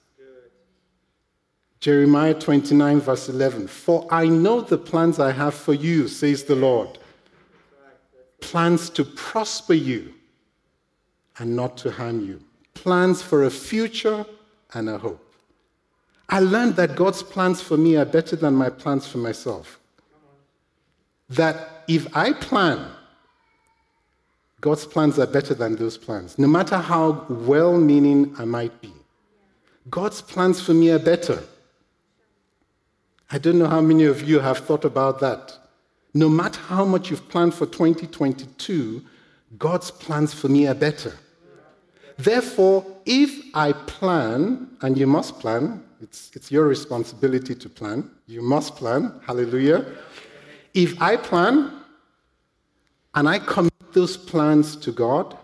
Jeremiah 1.80 2.35
29, 2.35 3.00
verse 3.00 3.28
11 3.28 3.68
For 3.68 4.06
I 4.11 4.26
know 4.26 4.61
the 4.61 4.78
plans 4.78 5.21
I 5.21 5.30
have 5.30 5.54
for 5.54 5.75
you, 5.75 6.09
says 6.09 6.45
the 6.45 6.56
Lord. 6.56 6.99
Plans 8.40 8.90
to 8.90 9.04
prosper 9.04 9.75
you 9.75 10.12
and 11.38 11.54
not 11.54 11.76
to 11.78 11.90
harm 11.90 12.26
you. 12.26 12.42
Plans 12.75 13.23
for 13.23 13.45
a 13.45 13.50
future 13.50 14.26
and 14.75 14.88
a 14.88 14.99
hope. 14.99 15.23
I 16.28 16.40
learned 16.40 16.75
that 16.76 16.97
God's 16.97 17.23
plans 17.23 17.61
for 17.61 17.76
me 17.76 17.97
are 17.97 18.04
better 18.04 18.35
than 18.35 18.54
my 18.54 18.68
plans 18.68 19.06
for 19.06 19.18
myself. 19.18 19.78
That 21.28 21.85
if 21.87 22.14
I 22.16 22.33
plan 22.33 22.90
God's 24.60 24.86
plans 24.86 25.18
are 25.18 25.26
better 25.26 25.54
than 25.54 25.76
those 25.76 25.98
plans, 25.98 26.38
no 26.38 26.48
matter 26.48 26.78
how 26.78 27.26
well 27.28 27.78
meaning 27.78 28.34
I 28.38 28.44
might 28.44 28.80
be. 28.80 28.92
God's 29.90 30.22
plans 30.22 30.60
for 30.60 30.75
me 30.75 30.90
are 30.90 30.98
better. 30.98 31.42
I 33.30 33.38
don't 33.38 33.58
know 33.58 33.68
how 33.68 33.80
many 33.80 34.04
of 34.04 34.22
you 34.22 34.40
have 34.40 34.58
thought 34.58 34.84
about 34.84 35.20
that. 35.20 35.56
No 36.14 36.28
matter 36.28 36.60
how 36.60 36.84
much 36.84 37.10
you've 37.10 37.28
planned 37.28 37.54
for 37.54 37.66
2022, 37.66 39.02
God's 39.58 39.90
plans 39.90 40.32
for 40.32 40.48
me 40.48 40.66
are 40.66 40.75
better. 40.75 41.12
Therefore, 42.16 42.84
if 43.04 43.54
I 43.54 43.72
plan, 43.72 44.68
and 44.80 44.96
you 44.96 45.06
must 45.06 45.38
plan, 45.38 45.82
it's, 46.00 46.30
it's 46.34 46.50
your 46.50 46.66
responsibility 46.66 47.54
to 47.54 47.68
plan, 47.68 48.10
you 48.26 48.42
must 48.42 48.76
plan, 48.76 49.20
hallelujah. 49.26 49.84
If 50.72 51.00
I 51.00 51.16
plan 51.16 51.72
and 53.14 53.28
I 53.28 53.38
commit 53.38 53.75
those 53.97 54.15
plans 54.15 54.76
to 54.76 54.93
God, 54.93 55.38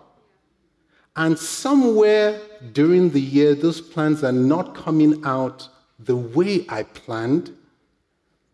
and 1.15 1.37
somewhere 1.37 2.39
during 2.71 3.09
the 3.09 3.19
year, 3.19 3.55
those 3.55 3.81
plans 3.81 4.23
are 4.23 4.31
not 4.31 4.75
coming 4.75 5.25
out 5.25 5.67
the 5.97 6.15
way 6.15 6.63
I 6.69 6.83
planned, 6.83 7.51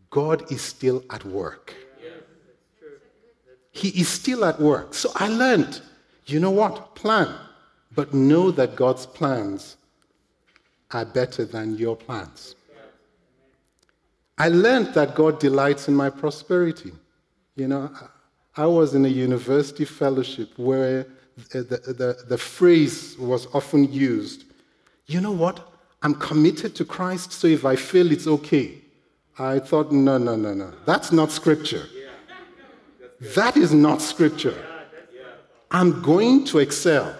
God 0.10 0.50
is 0.50 0.62
still 0.62 1.04
at 1.10 1.26
work. 1.26 1.76
He 3.72 3.90
is 3.90 4.08
still 4.08 4.46
at 4.46 4.58
work. 4.62 4.94
So 4.94 5.12
I 5.16 5.28
learned, 5.28 5.82
you 6.28 6.40
know 6.40 6.52
what? 6.52 6.96
Plan, 6.96 7.36
but 7.94 8.14
know 8.14 8.52
that 8.52 8.78
God's 8.78 9.06
plans 9.06 9.76
are 10.92 11.06
better 11.06 11.44
than 11.44 11.76
your 11.76 11.98
plans. 11.98 12.56
I 14.38 14.48
learned 14.48 14.94
that 14.94 15.14
God 15.14 15.42
delights 15.42 15.90
in 15.90 15.94
my 15.94 16.10
prosperity. 16.10 16.94
You 17.58 17.68
know, 17.68 17.92
I 18.60 18.66
was 18.66 18.94
in 18.94 19.06
a 19.06 19.14
university 19.28 19.86
fellowship 19.86 20.50
where 20.58 21.08
the, 21.52 21.64
the, 22.02 22.26
the, 22.28 22.38
phrase 22.38 23.18
was 23.18 23.48
often 23.54 23.92
used 23.92 24.44
you 25.10 25.20
know 25.20 25.32
what? 25.32 25.74
I'm 26.04 26.14
committed 26.14 26.76
to 26.76 26.86
Christ, 26.86 27.32
so 27.34 27.48
if 27.48 27.66
I 27.66 27.76
fail, 27.76 28.12
it's 28.12 28.28
okay. 28.28 28.76
I 29.40 29.58
thought, 29.58 29.92
no, 29.92 30.20
no, 30.20 30.36
no, 30.36 30.54
no. 30.54 30.72
That's 30.86 31.12
not 31.12 31.32
scripture. 31.32 31.88
That 33.36 33.58
is 33.58 33.74
not 33.74 34.02
scripture. 34.02 34.56
I'm 35.72 36.02
going 36.04 36.46
to 36.46 36.60
excel. 36.60 37.16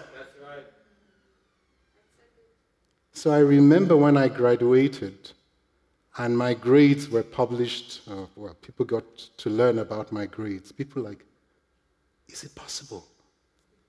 So 3.12 3.32
I 3.32 3.40
remember 3.40 3.96
when 3.96 4.16
I 4.16 4.28
graduated 4.28 5.32
and 6.16 6.38
my 6.38 6.54
grades 6.54 7.08
were 7.08 7.24
published, 7.24 8.02
uh, 8.08 8.26
well, 8.36 8.54
people 8.62 8.86
got 8.86 9.04
to 9.38 9.50
learn 9.50 9.80
about 9.80 10.12
my 10.12 10.26
grades. 10.26 10.70
People 10.70 11.02
like, 11.02 11.24
is 12.32 12.44
it 12.44 12.54
possible 12.54 13.06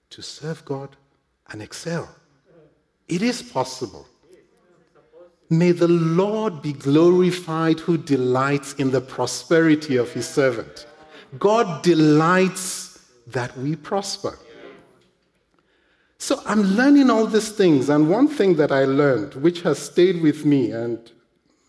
to 0.09 0.21
serve 0.21 0.63
God 0.65 0.95
and 1.49 1.61
excel? 1.61 2.09
It 3.07 3.21
is 3.21 3.41
possible. 3.41 4.07
May 5.49 5.73
the 5.73 5.87
Lord 5.87 6.61
be 6.61 6.71
glorified 6.71 7.81
who 7.81 7.97
delights 7.97 8.73
in 8.75 8.91
the 8.91 9.01
prosperity 9.01 9.97
of 9.97 10.11
his 10.11 10.25
servant. 10.25 10.87
God 11.37 11.83
delights 11.83 13.05
that 13.27 13.57
we 13.57 13.75
prosper. 13.75 14.39
So 16.17 16.39
I'm 16.45 16.61
learning 16.61 17.09
all 17.09 17.25
these 17.25 17.49
things, 17.49 17.89
and 17.89 18.09
one 18.09 18.27
thing 18.27 18.55
that 18.55 18.71
I 18.71 18.85
learned, 18.85 19.33
which 19.35 19.61
has 19.63 19.79
stayed 19.79 20.21
with 20.21 20.45
me, 20.45 20.71
and 20.71 21.11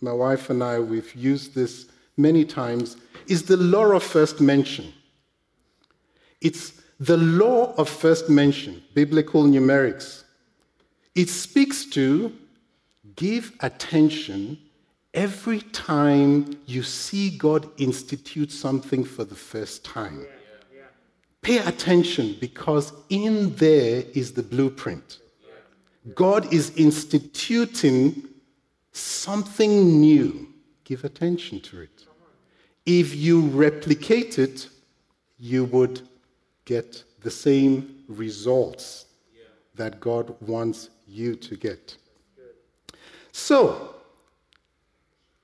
my 0.01 0.13
wife 0.13 0.51
and 0.51 0.63
I, 0.63 0.79
we've 0.79 1.15
used 1.15 1.55
this 1.55 1.87
many 2.17 2.45
times, 2.45 2.97
is 3.27 3.45
the 3.45 3.57
law 3.57 3.87
of 3.87 4.03
first 4.03 4.41
mention. 4.41 4.93
It's 6.43 6.73
the 7.01 7.17
law 7.17 7.75
of 7.77 7.89
first 7.89 8.29
mention, 8.29 8.83
biblical 8.95 9.45
numerics. 9.45 10.25
It 11.15 11.29
speaks 11.29 11.85
to 11.87 12.33
give 13.17 13.53
attention 13.61 14.59
every 15.15 15.61
time 15.61 16.59
you 16.67 16.83
see 16.83 17.37
God 17.37 17.69
institute 17.79 18.53
something 18.53 19.05
for 19.05 19.25
the 19.25 19.35
first 19.35 19.85
time. 19.85 20.27
Pay 21.41 21.59
attention 21.59 22.37
because 22.41 22.93
in 23.09 23.55
there 23.57 24.05
is 24.15 24.33
the 24.33 24.43
blueprint. 24.43 25.19
God 26.15 26.53
is 26.53 26.77
instituting 26.77 28.29
something 28.93 30.01
new 30.01 30.53
give 30.85 31.05
attention 31.05 31.61
to 31.61 31.81
it. 31.81 32.07
If 32.85 33.15
you 33.15 33.41
replicate 33.41 34.39
it, 34.39 34.69
you 35.39 35.65
would 35.67 36.03
get 36.65 37.05
the 37.21 37.31
same 37.31 38.05
results 38.09 39.07
that 39.75 40.01
God 40.01 40.35
wants 40.43 40.91
you 41.07 41.35
to 41.37 41.57
get. 41.57 41.97
So, 43.33 43.95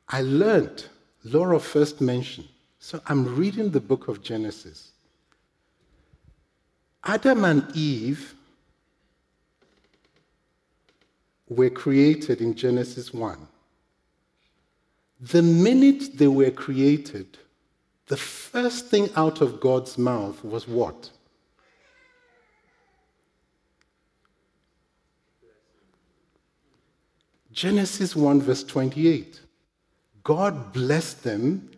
I 0.09 0.23
learned, 0.23 0.87
law 1.25 1.47
of 1.53 1.65
first 1.65 2.01
mention, 2.01 2.47
so 2.79 3.01
I'm 3.07 3.37
reading 3.37 3.71
the 3.71 3.81
book 3.81 4.09
of 4.09 4.23
Genesis. 4.23 4.93
Adam 7.05 7.45
and 7.45 7.65
Eve 7.75 8.35
were 11.49 11.71
created 11.71 12.41
in 12.41 12.55
Genesis 12.55 13.13
1. 13.13 13.39
The 15.21 15.43
minute 15.43 16.17
they 16.17 16.29
were 16.29 16.51
created, 16.51 17.39
the 18.09 18.17
first 18.17 18.87
thing 18.87 19.11
out 19.17 19.41
of 19.41 19.61
God's 19.61 19.99
mouth 19.99 20.43
was 20.43 20.67
what? 20.67 21.11
Genesis 27.53 28.17
1, 28.17 28.41
verse 28.41 28.65
28. 28.65 29.41
God 30.23 30.73
blessed 30.73 31.25
them 31.25 31.71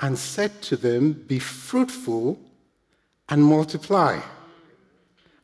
and 0.00 0.18
said 0.18 0.62
to 0.62 0.76
them, 0.76 1.12
Be 1.12 1.38
fruitful 1.38 2.38
and 3.28 3.44
multiply, 3.44 4.20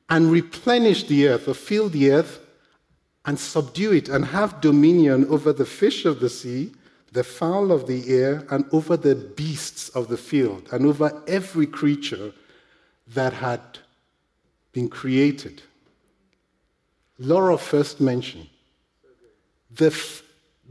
and 0.08 0.32
replenish 0.32 1.04
the 1.04 1.28
earth, 1.28 1.46
or 1.46 1.54
fill 1.54 1.88
the 1.88 2.10
earth, 2.10 2.40
and 3.26 3.38
subdue 3.38 3.92
it, 3.92 4.08
and 4.08 4.24
have 4.24 4.60
dominion 4.60 5.26
over 5.28 5.52
the 5.52 5.66
fish 5.66 6.04
of 6.04 6.20
the 6.20 6.30
sea, 6.30 6.72
the 7.16 7.24
fowl 7.24 7.72
of 7.72 7.86
the 7.86 8.12
air, 8.12 8.46
and 8.50 8.66
over 8.72 8.94
the 8.94 9.14
beasts 9.14 9.88
of 9.88 10.08
the 10.08 10.18
field, 10.18 10.68
and 10.70 10.84
over 10.84 11.22
every 11.26 11.66
creature 11.66 12.30
that 13.14 13.32
had 13.32 13.62
been 14.74 14.86
created. 15.00 15.62
law 17.18 17.46
of 17.54 17.62
first 17.62 18.02
mention 18.02 18.46
the 19.70 19.86
f- 19.86 20.22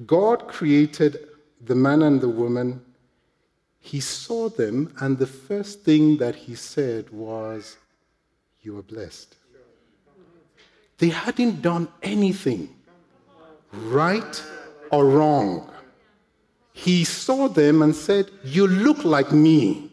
God 0.05 0.47
created 0.47 1.13
the 1.69 1.73
man 1.73 2.03
and 2.03 2.21
the 2.21 2.29
woman. 2.29 2.69
He 3.79 3.99
saw 3.99 4.47
them, 4.47 4.93
and 5.01 5.17
the 5.17 5.31
first 5.49 5.81
thing 5.81 6.17
that 6.17 6.35
he 6.35 6.53
said 6.53 7.09
was, 7.09 7.77
You 8.61 8.77
are 8.77 8.83
blessed. 8.83 9.35
They 10.99 11.09
hadn't 11.09 11.63
done 11.63 11.87
anything, 12.03 12.69
right 13.71 14.43
or 14.91 15.05
wrong. 15.05 15.71
He 16.77 17.05
saw 17.05 17.47
them 17.47 17.81
and 17.81 17.95
said, 17.95 18.29
You 18.43 18.67
look 18.67 19.05
like 19.05 19.31
me. 19.31 19.91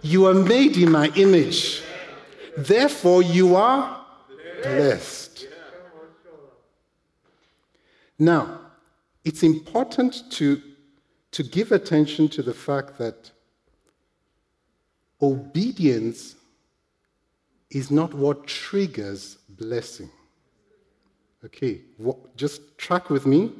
You 0.00 0.24
are 0.26 0.34
made 0.34 0.78
in 0.78 0.90
my 0.90 1.12
image. 1.14 1.82
Therefore, 2.56 3.22
you 3.22 3.54
are 3.54 4.02
blessed. 4.62 5.46
Now, 8.18 8.60
it's 9.26 9.42
important 9.42 10.22
to, 10.32 10.62
to 11.32 11.42
give 11.42 11.70
attention 11.70 12.30
to 12.30 12.42
the 12.42 12.54
fact 12.54 12.96
that 12.96 13.30
obedience 15.20 16.34
is 17.70 17.90
not 17.90 18.14
what 18.14 18.46
triggers 18.46 19.36
blessing. 19.50 20.08
Okay, 21.44 21.82
what, 21.98 22.34
just 22.38 22.78
track 22.78 23.10
with 23.10 23.26
me. 23.26 23.52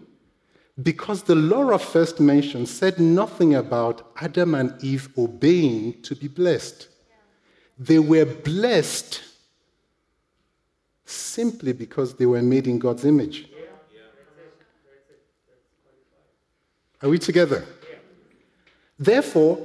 Because 0.82 1.24
the 1.24 1.34
law 1.34 1.70
of 1.70 1.82
first 1.82 2.20
mention 2.20 2.64
said 2.64 3.00
nothing 3.00 3.54
about 3.54 4.12
Adam 4.20 4.54
and 4.54 4.82
Eve 4.82 5.08
obeying 5.18 6.00
to 6.02 6.14
be 6.14 6.28
blessed. 6.28 6.88
They 7.78 7.98
were 7.98 8.24
blessed 8.24 9.22
simply 11.04 11.72
because 11.72 12.14
they 12.14 12.26
were 12.26 12.42
made 12.42 12.66
in 12.66 12.78
God's 12.78 13.04
image. 13.04 13.48
Are 17.02 17.08
we 17.08 17.18
together? 17.18 17.64
Therefore, 18.98 19.58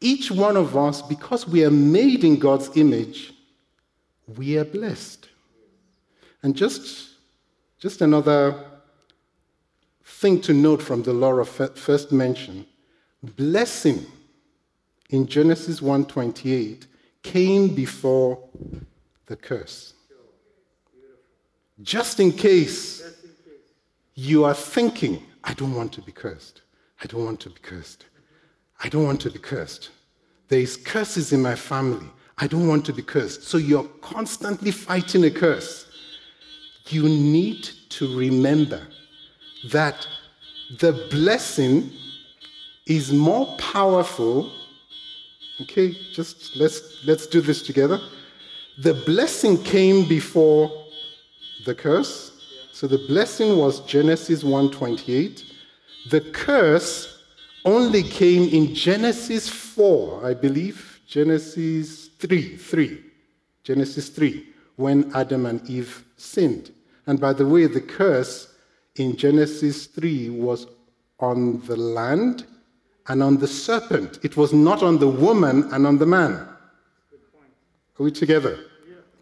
each 0.00 0.30
one 0.30 0.56
of 0.56 0.76
us, 0.76 1.02
because 1.02 1.46
we 1.46 1.64
are 1.64 1.70
made 1.70 2.22
in 2.22 2.38
God's 2.38 2.70
image, 2.76 3.32
we 4.36 4.56
are 4.56 4.64
blessed. 4.64 5.28
And 6.42 6.54
just, 6.54 7.10
just 7.80 8.00
another 8.00 8.67
thing 10.20 10.40
to 10.40 10.52
note 10.52 10.82
from 10.82 11.02
the 11.02 11.12
law 11.12 11.32
of 11.34 11.48
first 11.48 12.10
mention 12.10 12.66
blessing 13.22 14.04
in 15.10 15.26
Genesis 15.26 15.80
1:28 15.80 16.86
came 17.22 17.68
before 17.68 18.38
the 19.26 19.36
curse. 19.36 19.94
Just 21.82 22.18
in 22.18 22.32
case 22.32 23.02
you 24.14 24.44
are 24.44 24.54
thinking, 24.54 25.22
I 25.44 25.54
don't 25.54 25.74
want 25.74 25.92
to 25.92 26.02
be 26.02 26.12
cursed. 26.12 26.62
I 27.02 27.06
don't 27.06 27.24
want 27.24 27.40
to 27.40 27.50
be 27.50 27.60
cursed. 27.60 28.06
I 28.82 28.88
don't 28.88 29.04
want 29.04 29.20
to 29.20 29.30
be 29.30 29.38
cursed. 29.38 29.90
There 30.48 30.60
is 30.60 30.76
curses 30.76 31.32
in 31.32 31.40
my 31.42 31.54
family. 31.54 32.08
I 32.38 32.48
don't 32.48 32.66
want 32.66 32.84
to 32.86 32.92
be 32.92 33.02
cursed. 33.02 33.44
So 33.44 33.56
you're 33.58 33.88
constantly 34.00 34.72
fighting 34.72 35.24
a 35.24 35.30
curse. 35.30 35.86
You 36.88 37.08
need 37.08 37.62
to 37.90 38.18
remember 38.18 38.86
that 39.70 40.06
the 40.78 40.92
blessing 41.10 41.90
is 42.86 43.12
more 43.12 43.46
powerful. 43.58 44.52
Okay, 45.60 45.92
just 46.12 46.56
let's 46.56 47.04
let's 47.04 47.26
do 47.26 47.40
this 47.40 47.62
together. 47.62 48.00
The 48.78 48.94
blessing 48.94 49.62
came 49.62 50.08
before 50.08 50.70
the 51.64 51.74
curse. 51.74 52.32
So 52.72 52.86
the 52.86 53.04
blessing 53.08 53.56
was 53.56 53.80
Genesis 53.80 54.44
1:28. 54.44 55.44
The 56.10 56.20
curse 56.20 57.18
only 57.64 58.02
came 58.02 58.48
in 58.48 58.74
Genesis 58.74 59.48
4, 59.48 60.24
I 60.24 60.32
believe, 60.32 61.00
Genesis 61.06 62.08
3, 62.18 62.56
3. 62.56 63.04
Genesis 63.64 64.08
3, 64.08 64.46
when 64.76 65.10
Adam 65.14 65.44
and 65.44 65.68
Eve 65.68 66.04
sinned. 66.16 66.70
And 67.06 67.20
by 67.20 67.34
the 67.34 67.46
way, 67.46 67.66
the 67.66 67.80
curse 67.80 68.54
in 68.98 69.16
Genesis 69.16 69.86
3 69.86 70.30
was 70.30 70.66
on 71.20 71.60
the 71.66 71.76
land 71.76 72.44
and 73.08 73.22
on 73.22 73.38
the 73.38 73.46
serpent. 73.46 74.18
It 74.22 74.36
was 74.36 74.52
not 74.52 74.82
on 74.82 74.98
the 74.98 75.08
woman 75.08 75.68
and 75.72 75.86
on 75.86 75.98
the 75.98 76.06
man. 76.06 76.32
Are 76.34 78.04
we 78.04 78.10
together? 78.10 78.58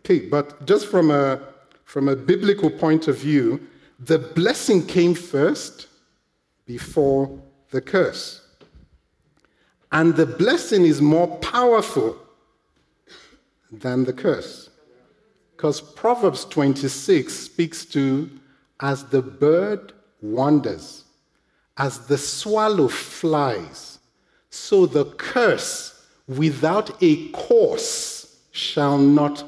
Okay, 0.00 0.20
but 0.20 0.66
just 0.66 0.86
from 0.86 1.10
a 1.10 1.40
from 1.84 2.08
a 2.08 2.16
biblical 2.16 2.68
point 2.68 3.06
of 3.06 3.16
view, 3.16 3.60
the 4.00 4.18
blessing 4.18 4.84
came 4.84 5.14
first 5.14 5.86
before 6.66 7.30
the 7.70 7.80
curse. 7.80 8.42
And 9.92 10.14
the 10.16 10.26
blessing 10.26 10.84
is 10.84 11.00
more 11.00 11.28
powerful 11.38 12.16
than 13.70 14.04
the 14.04 14.12
curse. 14.12 14.68
Because 15.52 15.80
Proverbs 15.80 16.44
26 16.46 17.32
speaks 17.32 17.84
to 17.86 18.28
as 18.80 19.04
the 19.04 19.22
bird 19.22 19.92
wanders, 20.20 21.04
as 21.76 22.06
the 22.06 22.18
swallow 22.18 22.88
flies, 22.88 23.98
so 24.50 24.86
the 24.86 25.04
curse 25.04 26.06
without 26.26 26.90
a 27.02 27.28
cause 27.28 28.38
shall 28.50 28.98
not 28.98 29.44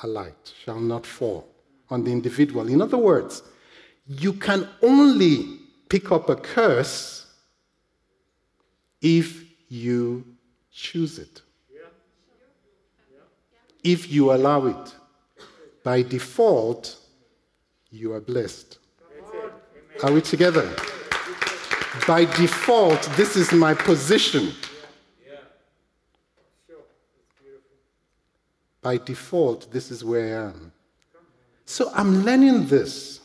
alight, 0.00 0.52
shall 0.64 0.80
not 0.80 1.06
fall 1.06 1.48
on 1.90 2.04
the 2.04 2.10
individual. 2.10 2.68
In 2.68 2.82
other 2.82 2.98
words, 2.98 3.42
you 4.06 4.32
can 4.32 4.68
only 4.82 5.58
pick 5.88 6.12
up 6.12 6.28
a 6.28 6.36
curse 6.36 7.26
if 9.00 9.44
you 9.68 10.24
choose 10.70 11.18
it. 11.18 11.40
If 13.82 14.10
you 14.10 14.32
allow 14.32 14.66
it. 14.66 14.94
By 15.82 16.02
default, 16.02 16.96
you 17.94 18.12
are 18.12 18.20
blessed. 18.20 18.78
Are 20.02 20.12
we 20.12 20.20
together? 20.20 20.68
By 22.08 22.24
default, 22.24 23.02
this 23.16 23.36
is 23.36 23.52
my 23.52 23.72
position. 23.72 24.52
By 28.82 28.98
default, 28.98 29.70
this 29.70 29.90
is 29.90 30.04
where 30.04 30.26
I 30.26 30.48
am. 30.48 30.72
So 31.64 31.90
I'm 31.94 32.24
learning 32.24 32.66
this. 32.66 33.20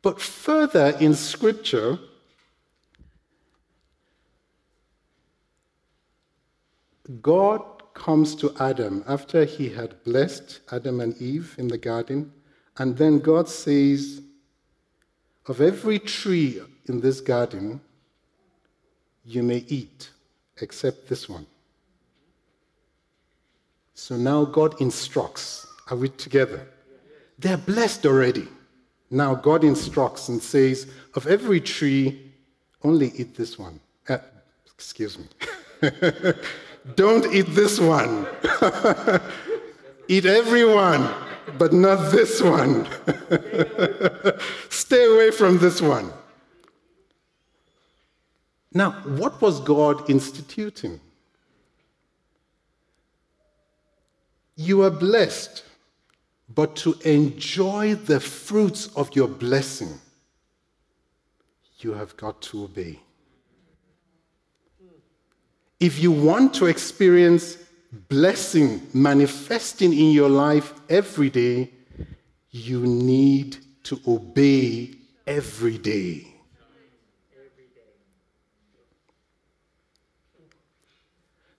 But 0.00 0.20
further 0.20 0.96
in 1.00 1.14
Scripture, 1.14 1.98
God 7.20 7.62
comes 7.92 8.34
to 8.36 8.54
Adam 8.58 9.04
after 9.06 9.44
he 9.44 9.68
had 9.68 10.02
blessed 10.04 10.60
Adam 10.70 11.00
and 11.00 11.20
Eve 11.20 11.54
in 11.58 11.68
the 11.68 11.76
garden, 11.76 12.32
and 12.82 12.96
then 12.96 13.20
God 13.20 13.48
says, 13.48 14.20
Of 15.46 15.60
every 15.60 16.00
tree 16.00 16.60
in 16.86 17.00
this 17.00 17.20
garden, 17.20 17.80
you 19.24 19.44
may 19.44 19.64
eat, 19.68 20.10
except 20.60 21.08
this 21.08 21.28
one. 21.28 21.46
So 23.94 24.16
now 24.16 24.44
God 24.44 24.80
instructs. 24.80 25.64
Are 25.92 25.96
we 25.96 26.08
together? 26.08 26.66
They're 27.38 27.56
blessed 27.56 28.04
already. 28.04 28.48
Now 29.12 29.36
God 29.36 29.62
instructs 29.62 30.28
and 30.28 30.42
says, 30.42 30.90
Of 31.14 31.28
every 31.28 31.60
tree, 31.60 32.32
only 32.82 33.12
eat 33.14 33.36
this 33.36 33.60
one. 33.60 33.78
Uh, 34.08 34.18
excuse 34.66 35.20
me. 35.20 35.26
Don't 36.96 37.32
eat 37.32 37.46
this 37.50 37.78
one. 37.78 38.26
eat 40.08 40.26
every 40.26 40.64
one, 40.64 41.08
but 41.58 41.72
not 41.72 42.10
this 42.10 42.40
one. 42.42 42.86
Stay 44.70 45.04
away 45.04 45.30
from 45.30 45.58
this 45.58 45.80
one. 45.80 46.12
Now, 48.74 48.92
what 49.04 49.40
was 49.40 49.60
God 49.60 50.08
instituting? 50.08 51.00
You 54.56 54.82
are 54.82 54.90
blessed, 54.90 55.64
but 56.54 56.76
to 56.76 56.94
enjoy 57.04 57.94
the 57.94 58.20
fruits 58.20 58.88
of 58.96 59.14
your 59.14 59.28
blessing, 59.28 60.00
you 61.78 61.92
have 61.94 62.16
got 62.16 62.40
to 62.42 62.64
obey. 62.64 63.00
If 65.80 66.00
you 66.00 66.12
want 66.12 66.54
to 66.54 66.66
experience 66.66 67.58
blessing 67.92 68.80
manifesting 68.94 69.92
in 69.92 70.12
your 70.12 70.28
life 70.28 70.72
every 70.88 71.30
day, 71.30 71.70
you 72.50 72.80
need 72.80 73.58
to 73.84 74.00
obey 74.06 74.90
every 75.26 75.78
day. 75.78 76.26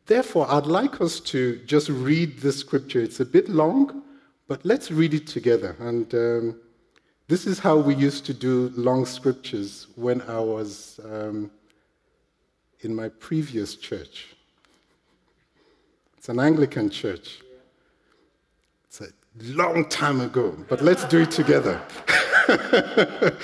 Therefore, 0.05 0.51
I'd 0.51 0.65
like 0.65 0.99
us 0.99 1.19
to 1.21 1.57
just 1.65 1.87
read 1.87 2.39
this 2.39 2.59
scripture. 2.59 2.99
It's 2.99 3.21
a 3.21 3.25
bit 3.25 3.47
long, 3.47 4.03
but 4.47 4.65
let's 4.65 4.91
read 4.91 5.13
it 5.13 5.27
together. 5.27 5.77
And 5.79 6.13
um, 6.13 6.59
this 7.27 7.47
is 7.47 7.57
how 7.57 7.77
we 7.77 7.95
used 7.95 8.25
to 8.25 8.33
do 8.33 8.71
long 8.75 9.05
scriptures 9.05 9.87
when 9.95 10.21
I 10.23 10.39
was 10.39 10.99
um, 11.05 11.49
in 12.81 12.93
my 12.93 13.07
previous 13.07 13.75
church. 13.75 14.32
It's 16.23 16.29
an 16.29 16.39
Anglican 16.39 16.89
church. 16.89 17.41
It's 18.85 19.01
a 19.01 19.09
long 19.41 19.89
time 19.89 20.21
ago, 20.21 20.55
but 20.69 20.81
let's 20.81 21.03
do 21.03 21.23
it 21.23 21.31
together. 21.31 21.81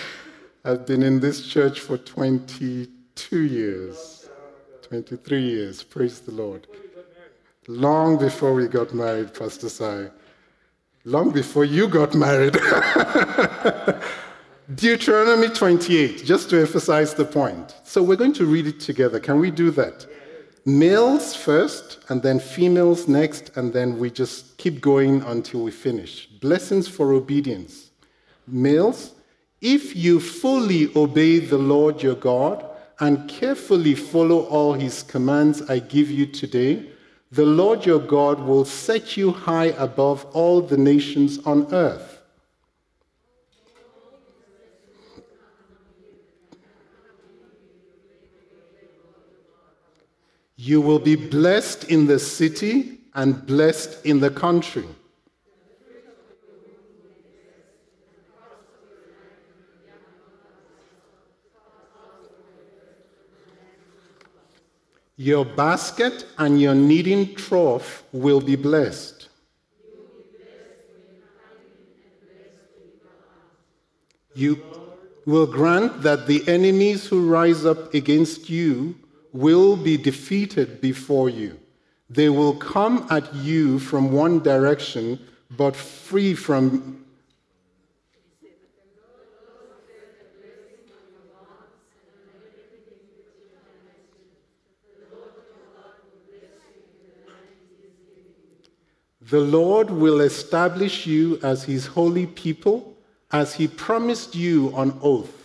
I've 0.63 0.86
been 0.86 1.04
in 1.04 1.20
this 1.20 1.46
church 1.46 1.82
for 1.82 1.98
22 1.98 3.38
years. 3.38 4.30
23 4.84 5.42
years. 5.42 5.84
Praise 5.84 6.22
the 6.22 6.32
Lord. 6.32 6.68
Long 7.68 8.18
before 8.18 8.54
we 8.54 8.70
got 8.70 8.94
married, 8.94 9.34
Pastor 9.34 9.68
Sai. 9.68 10.08
Long 11.04 11.32
before 11.32 11.65
you 11.65 11.89
got 11.89 12.15
married. 12.15 12.54
Deuteronomy 14.76 15.50
28, 15.50 16.24
just 16.24 16.50
to 16.52 16.62
emphasize 16.62 17.13
the 17.13 17.26
point. 17.26 17.76
So 17.84 18.02
we're 18.02 18.15
going 18.15 18.32
to 18.36 18.46
read 18.46 18.68
it 18.68 18.80
together. 18.80 19.20
Can 19.20 19.42
we 19.42 19.52
do 19.52 19.70
that? 19.72 20.06
Males 20.65 21.36
first, 21.36 22.00
and 22.10 22.22
then 22.22 22.39
females 22.39 23.08
next, 23.08 23.56
and 23.56 23.74
then 23.74 23.98
we 23.98 24.12
just 24.12 24.58
keep 24.58 24.82
going 24.82 25.22
until 25.24 25.62
we 25.62 25.72
finish. 25.72 26.28
Blessings 26.41 26.88
for 26.88 27.13
obedience. 27.13 27.91
Males, 28.48 29.13
if 29.62 29.95
you 29.95 30.19
fully 30.19 30.91
obey 30.95 31.39
the 31.39 31.58
Lord 31.58 32.04
your 32.04 32.15
God, 32.15 32.65
and 33.00 33.30
carefully 33.30 33.95
follow 33.95 34.41
all 34.48 34.74
his 34.74 35.04
commands 35.04 35.62
I 35.69 35.80
give 35.80 36.12
you 36.12 36.26
today, 36.26 36.89
the 37.32 37.45
Lord 37.45 37.86
your 37.86 38.00
God 38.00 38.39
will 38.41 38.65
set 38.65 39.15
you 39.15 39.32
high 39.32 39.74
above 39.78 40.26
all 40.34 40.62
the 40.62 40.78
nations 40.78 41.39
on 41.45 41.74
earth. 41.74 42.19
You 50.62 50.82
will 50.82 51.00
be 51.00 51.15
blessed 51.15 51.86
in 51.86 52.06
the 52.06 52.19
city 52.19 52.98
and 53.13 53.45
blessed 53.48 54.06
in 54.06 54.19
the 54.19 54.30
country. 54.30 54.84
Your 65.15 65.45
basket 65.45 66.26
and 66.38 66.60
your 66.60 66.76
kneading 66.76 67.36
trough 67.36 68.04
will 68.12 68.41
be 68.41 68.58
blessed. 68.58 69.30
You 74.36 74.62
will 75.26 75.48
grant 75.48 76.02
that 76.02 76.28
the 76.28 76.45
enemies 76.50 77.08
who 77.08 77.30
rise 77.30 77.65
up 77.65 77.93
against 77.93 78.50
you 78.50 78.95
will 79.34 79.76
be 79.76 79.98
defeated 79.98 80.82
before 80.82 81.30
you. 81.30 81.60
They 82.10 82.30
will 82.30 82.56
come 82.56 83.06
at 83.10 83.34
you 83.36 83.80
from 83.80 84.12
one 84.12 84.39
direction, 84.39 85.20
but 85.52 85.76
free 85.76 86.34
from 86.34 87.06
The 99.30 99.39
Lord 99.39 99.92
will 99.92 100.22
establish 100.22 101.06
you 101.06 101.39
as 101.44 101.63
his 101.63 101.86
holy 101.86 102.26
people, 102.26 102.98
as 103.32 103.54
he 103.54 103.68
promised 103.68 104.34
you 104.34 104.74
on 104.74 104.98
oath, 105.04 105.38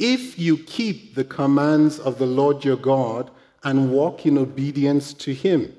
if 0.00 0.38
you 0.38 0.56
keep 0.56 1.14
the 1.14 1.24
commands 1.24 1.98
of 1.98 2.18
the 2.18 2.26
Lord 2.26 2.64
your 2.64 2.76
God 2.76 3.30
and 3.62 3.92
walk 3.92 4.24
in 4.24 4.38
obedience 4.38 5.12
to 5.12 5.34
him. 5.34 5.74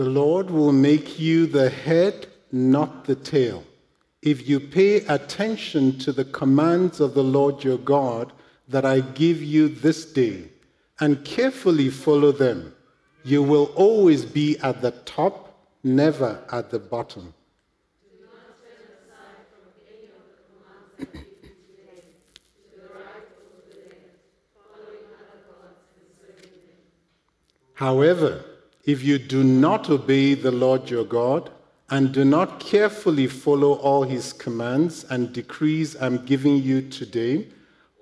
The 0.00 0.08
Lord 0.08 0.50
will 0.50 0.72
make 0.72 1.18
you 1.18 1.39
the 1.52 1.70
head, 1.70 2.26
not 2.52 3.04
the 3.04 3.14
tail. 3.14 3.64
If 4.22 4.48
you 4.48 4.60
pay 4.60 4.96
attention 5.06 5.98
to 6.00 6.12
the 6.12 6.24
commands 6.26 7.00
of 7.00 7.14
the 7.14 7.24
Lord 7.24 7.64
your 7.64 7.78
God 7.78 8.32
that 8.68 8.84
I 8.84 9.00
give 9.00 9.42
you 9.42 9.68
this 9.68 10.04
day 10.04 10.44
and 11.00 11.24
carefully 11.24 11.88
follow 11.88 12.30
them, 12.32 12.74
you 13.24 13.42
will 13.42 13.72
always 13.74 14.24
be 14.24 14.58
at 14.58 14.82
the 14.82 14.90
top, 14.90 15.66
never 15.82 16.42
at 16.52 16.70
the 16.70 16.78
bottom. 16.78 17.34
However, 27.74 28.44
if 28.90 29.04
you 29.04 29.18
do 29.18 29.44
not 29.44 29.88
obey 29.88 30.34
the 30.34 30.50
Lord 30.50 30.90
your 30.90 31.04
God 31.04 31.50
and 31.90 32.12
do 32.12 32.24
not 32.24 32.58
carefully 32.58 33.28
follow 33.28 33.74
all 33.74 34.02
his 34.02 34.32
commands 34.32 35.04
and 35.04 35.32
decrees 35.32 35.96
I'm 36.00 36.24
giving 36.24 36.56
you 36.56 36.82
today, 36.82 37.48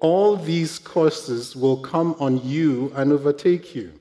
all 0.01 0.37
these 0.37 0.79
curses 0.79 1.55
will 1.55 1.79
come 1.79 2.15
on 2.19 2.43
you 2.43 2.91
and 2.95 3.13
overtake 3.13 3.75
you. 3.75 3.93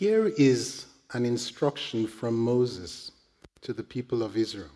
Here 0.00 0.32
is 0.38 0.86
an 1.12 1.26
instruction 1.26 2.06
from 2.06 2.34
Moses 2.34 3.12
to 3.60 3.74
the 3.74 3.82
people 3.82 4.22
of 4.22 4.34
Israel. 4.34 4.74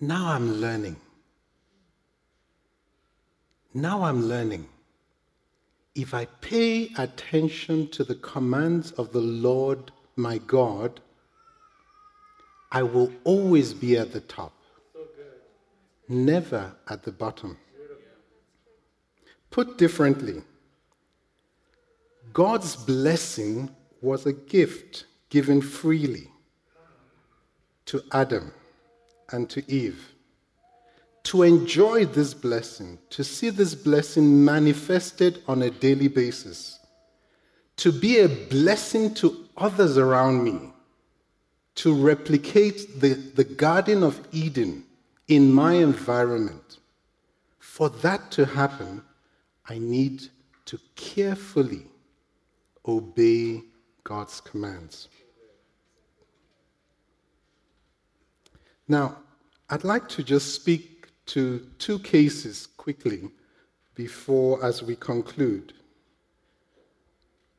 Now 0.00 0.32
I'm 0.32 0.54
learning. 0.54 0.96
Now 3.74 4.04
I'm 4.04 4.22
learning. 4.26 4.66
If 5.94 6.14
I 6.14 6.24
pay 6.40 6.88
attention 6.96 7.88
to 7.88 8.04
the 8.04 8.14
commands 8.14 8.92
of 8.92 9.12
the 9.12 9.20
Lord 9.20 9.92
my 10.16 10.38
God, 10.38 11.02
I 12.72 12.84
will 12.84 13.12
always 13.24 13.74
be 13.74 13.98
at 13.98 14.12
the 14.12 14.22
top, 14.22 14.54
never 16.08 16.72
at 16.88 17.02
the 17.02 17.12
bottom. 17.12 17.58
Put 19.50 19.76
differently, 19.76 20.42
God's 22.32 22.76
blessing 22.76 23.70
was 24.00 24.26
a 24.26 24.32
gift 24.32 25.06
given 25.28 25.60
freely 25.60 26.30
to 27.86 28.02
Adam 28.12 28.52
and 29.30 29.48
to 29.50 29.70
Eve. 29.70 30.12
To 31.24 31.42
enjoy 31.42 32.06
this 32.06 32.32
blessing, 32.32 32.98
to 33.10 33.22
see 33.22 33.50
this 33.50 33.74
blessing 33.74 34.44
manifested 34.44 35.42
on 35.46 35.62
a 35.62 35.70
daily 35.70 36.08
basis, 36.08 36.78
to 37.76 37.92
be 37.92 38.20
a 38.20 38.28
blessing 38.28 39.14
to 39.14 39.46
others 39.56 39.98
around 39.98 40.42
me, 40.42 40.72
to 41.76 41.94
replicate 41.94 43.00
the, 43.00 43.14
the 43.14 43.44
Garden 43.44 44.02
of 44.02 44.26
Eden 44.32 44.84
in 45.28 45.52
my 45.52 45.74
environment. 45.74 46.78
For 47.58 47.90
that 47.90 48.30
to 48.32 48.46
happen, 48.46 49.02
I 49.68 49.78
need 49.78 50.28
to 50.64 50.78
carefully 50.96 51.86
obey 52.88 53.62
God's 54.04 54.40
commands. 54.40 55.08
Now, 58.88 59.18
I'd 59.68 59.84
like 59.84 60.08
to 60.10 60.22
just 60.22 60.54
speak 60.54 61.10
to 61.26 61.66
two 61.78 61.98
cases 61.98 62.66
quickly 62.66 63.30
before 63.94 64.64
as 64.64 64.82
we 64.82 64.96
conclude. 64.96 65.74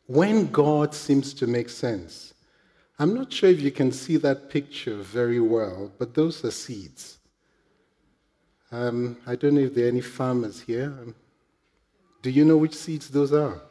When 0.07 0.47
God 0.47 0.95
seems 0.95 1.35
to 1.35 1.45
make 1.45 1.69
sense, 1.69 2.33
I'm 2.97 3.13
not 3.13 3.31
sure 3.31 3.49
if 3.49 3.61
you 3.61 3.71
can 3.71 3.91
see 3.91 4.17
that 4.17 4.49
picture 4.49 4.97
very 4.97 5.39
well, 5.39 5.91
but 5.99 6.15
those 6.15 6.43
are 6.43 6.51
seeds. 6.51 7.19
Um, 8.71 9.17
I 9.27 9.35
don't 9.35 9.53
know 9.53 9.61
if 9.61 9.75
there 9.75 9.85
are 9.85 9.89
any 9.89 10.01
farmers 10.01 10.61
here. 10.61 10.93
Do 12.21 12.29
you 12.31 12.43
know 12.43 12.57
which 12.57 12.75
seeds 12.75 13.09
those 13.09 13.33
are? 13.33 13.61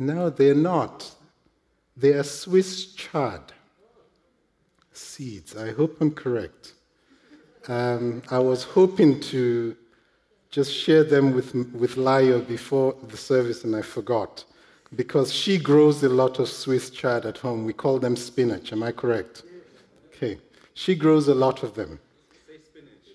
No, 0.00 0.30
they're 0.30 0.54
not. 0.54 1.08
They 1.94 2.14
are 2.14 2.22
Swiss 2.22 2.94
chard 2.94 3.52
seeds. 4.94 5.54
I 5.54 5.72
hope 5.72 6.00
I'm 6.00 6.10
correct. 6.10 6.72
Um, 7.68 8.22
I 8.30 8.38
was 8.38 8.64
hoping 8.64 9.20
to 9.20 9.76
just 10.50 10.72
share 10.72 11.04
them 11.04 11.34
with, 11.34 11.54
with 11.54 11.96
Layo 11.96 12.40
before 12.48 12.96
the 13.08 13.18
service, 13.18 13.64
and 13.64 13.76
I 13.76 13.82
forgot. 13.82 14.42
Because 14.96 15.30
she 15.30 15.58
grows 15.58 16.02
a 16.02 16.08
lot 16.08 16.38
of 16.38 16.48
Swiss 16.48 16.88
chard 16.88 17.26
at 17.26 17.36
home. 17.36 17.66
We 17.66 17.74
call 17.74 17.98
them 17.98 18.16
spinach. 18.16 18.72
Am 18.72 18.82
I 18.82 18.92
correct? 18.92 19.42
Okay. 20.16 20.38
She 20.72 20.94
grows 20.94 21.28
a 21.28 21.34
lot 21.34 21.62
of 21.62 21.74
them. 21.74 22.00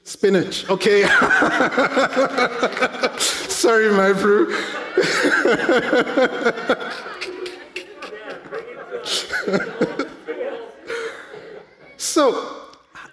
Spinach. 0.03 0.63
spinach. 0.63 0.69
Okay. 0.69 1.01
Sorry, 3.17 3.91
my 3.91 4.13
brew. 4.13 4.55
so, 11.97 12.61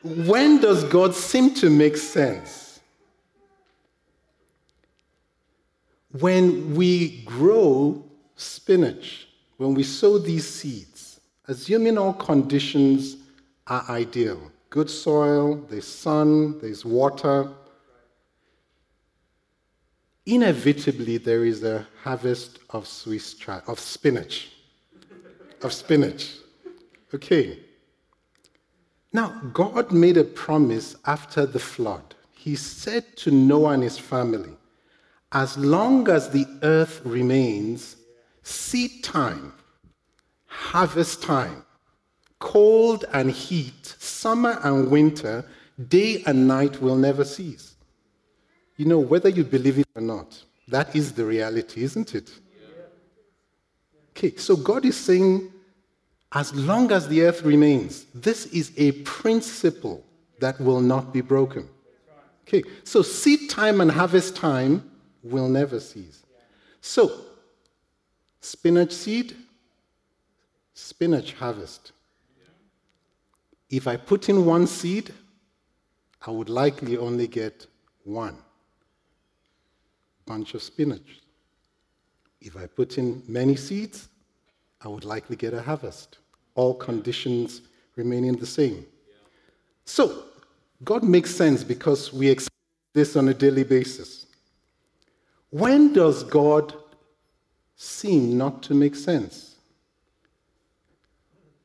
when 0.03 0.61
does 0.61 0.85
God 0.85 1.15
seem 1.15 1.55
to 1.55 1.71
make 1.71 1.97
sense? 1.97 2.81
When 6.19 6.75
we 6.75 7.23
grow 7.23 8.05
spinach, 8.37 9.29
when 9.57 9.73
we 9.75 9.83
sow 9.83 10.19
these 10.19 10.49
seeds, 10.49 11.21
assuming 11.49 11.99
all 11.99 12.13
conditions 12.13 13.17
are 13.67 13.85
ideal 13.89 14.53
good 14.73 14.89
soil, 14.89 15.57
there's 15.69 15.87
sun, 15.87 16.59
there's 16.61 16.83
water, 16.83 17.47
inevitably 20.27 21.19
there 21.19 21.45
is 21.45 21.63
a 21.63 21.87
harvest 22.03 22.59
of 22.71 22.87
Swiss 22.87 23.37
of 23.67 23.81
spinach. 23.81 24.53
of 25.63 25.73
spinach. 25.73 26.37
Okay. 27.15 27.59
Now, 29.13 29.29
God 29.53 29.93
made 29.93 30.17
a 30.17 30.25
promise 30.25 30.97
after 31.05 31.45
the 31.45 31.59
flood. 31.59 32.15
He 32.33 32.57
said 32.57 33.17
to 33.19 33.31
Noah 33.31 33.73
and 33.73 33.83
his 33.83 33.99
family, 33.99 34.57
As 35.33 35.57
long 35.59 36.09
as 36.09 36.31
the 36.31 36.47
earth 36.63 37.03
remains, 37.05 37.97
seed 38.43 39.05
time, 39.05 39.53
harvest 40.47 41.23
time, 41.23 41.65
cold 42.39 43.05
and 43.13 43.31
heat, 43.31 43.95
summer 43.99 44.59
and 44.65 44.91
winter, 44.91 45.45
day 45.89 46.23
and 46.27 46.49
night 46.49 46.81
will 46.81 46.97
never 46.97 47.25
cease. 47.25 47.72
You 48.77 48.87
know, 48.87 48.99
whether 48.99 49.29
you 49.29 49.45
believe 49.45 49.79
it 49.79 49.89
or 49.95 50.03
not, 50.03 50.43
that 50.69 50.95
is 50.97 51.13
the 51.13 51.25
reality, 51.25 51.83
isn't 51.83 52.15
it? 52.15 52.31
Okay, 54.11 54.37
so 54.37 54.57
God 54.57 54.85
is 54.85 54.97
saying, 54.97 55.53
as 56.33 56.55
long 56.55 56.93
as 56.93 57.09
the 57.09 57.23
earth 57.23 57.43
remains, 57.43 58.07
this 58.15 58.47
is 58.47 58.73
a 58.77 58.93
principle 59.03 60.05
that 60.41 60.61
will 60.61 60.81
not 60.81 61.13
be 61.13 61.21
broken. 61.21 61.69
Okay, 62.47 62.63
so 62.85 63.03
seed 63.03 63.51
time 63.51 63.81
and 63.81 63.91
harvest 63.91 64.37
time 64.37 64.91
will 65.23 65.49
never 65.49 65.79
cease. 65.79 66.25
So, 66.81 67.13
spinach 68.41 68.93
seed, 68.93 69.37
spinach 70.75 71.35
harvest. 71.35 71.93
If 73.71 73.87
I 73.87 73.97
put 73.97 74.29
in 74.29 74.45
one 74.45 74.67
seed, 74.67 75.13
I 76.27 76.31
would 76.31 76.49
likely 76.49 76.97
only 76.97 77.27
get 77.27 77.67
one 78.05 78.37
bunch 80.33 80.55
of 80.55 80.63
spinach. 80.63 81.21
If 82.41 82.57
I 82.57 82.67
put 82.67 82.97
in 82.97 83.23
many 83.29 83.55
seeds, 83.55 84.09
I 84.81 84.89
would 84.89 85.05
likely 85.05 85.37
get 85.37 85.53
a 85.53 85.61
harvest. 85.61 86.21
All 86.55 86.73
conditions 86.73 87.61
remaining 87.97 88.37
the 88.37 88.47
same. 88.47 88.87
So, 89.85 90.25
God 90.85 91.03
makes 91.05 91.35
sense 91.35 91.63
because 91.63 92.15
we 92.15 92.31
experience 92.31 92.95
this 92.95 93.15
on 93.15 93.29
a 93.29 93.35
daily 93.35 93.63
basis. 93.63 94.25
When 95.51 95.93
does 95.93 96.25
God 96.25 96.73
seem 97.77 98.39
not 98.39 98.63
to 98.63 98.73
make 98.75 98.95
sense? 98.95 99.57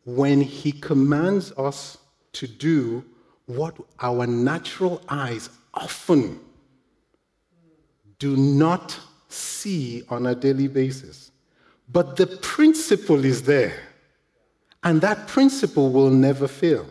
When 0.03 0.41
He 0.41 0.73
commands 0.73 1.53
us 1.53 1.99
to 2.33 2.47
do 2.47 3.05
what 3.45 3.77
our 4.01 4.27
natural 4.27 5.01
eyes 5.07 5.49
often 5.73 6.41
do 8.19 8.35
not 8.35 8.97
see 9.29 10.03
on 10.09 10.25
a 10.27 10.35
daily 10.35 10.67
basis. 10.67 11.31
But 11.89 12.15
the 12.15 12.27
principle 12.27 13.23
is 13.23 13.43
there. 13.43 13.79
And 14.83 15.01
that 15.01 15.27
principle 15.27 15.91
will 15.91 16.09
never 16.09 16.47
fail. 16.47 16.85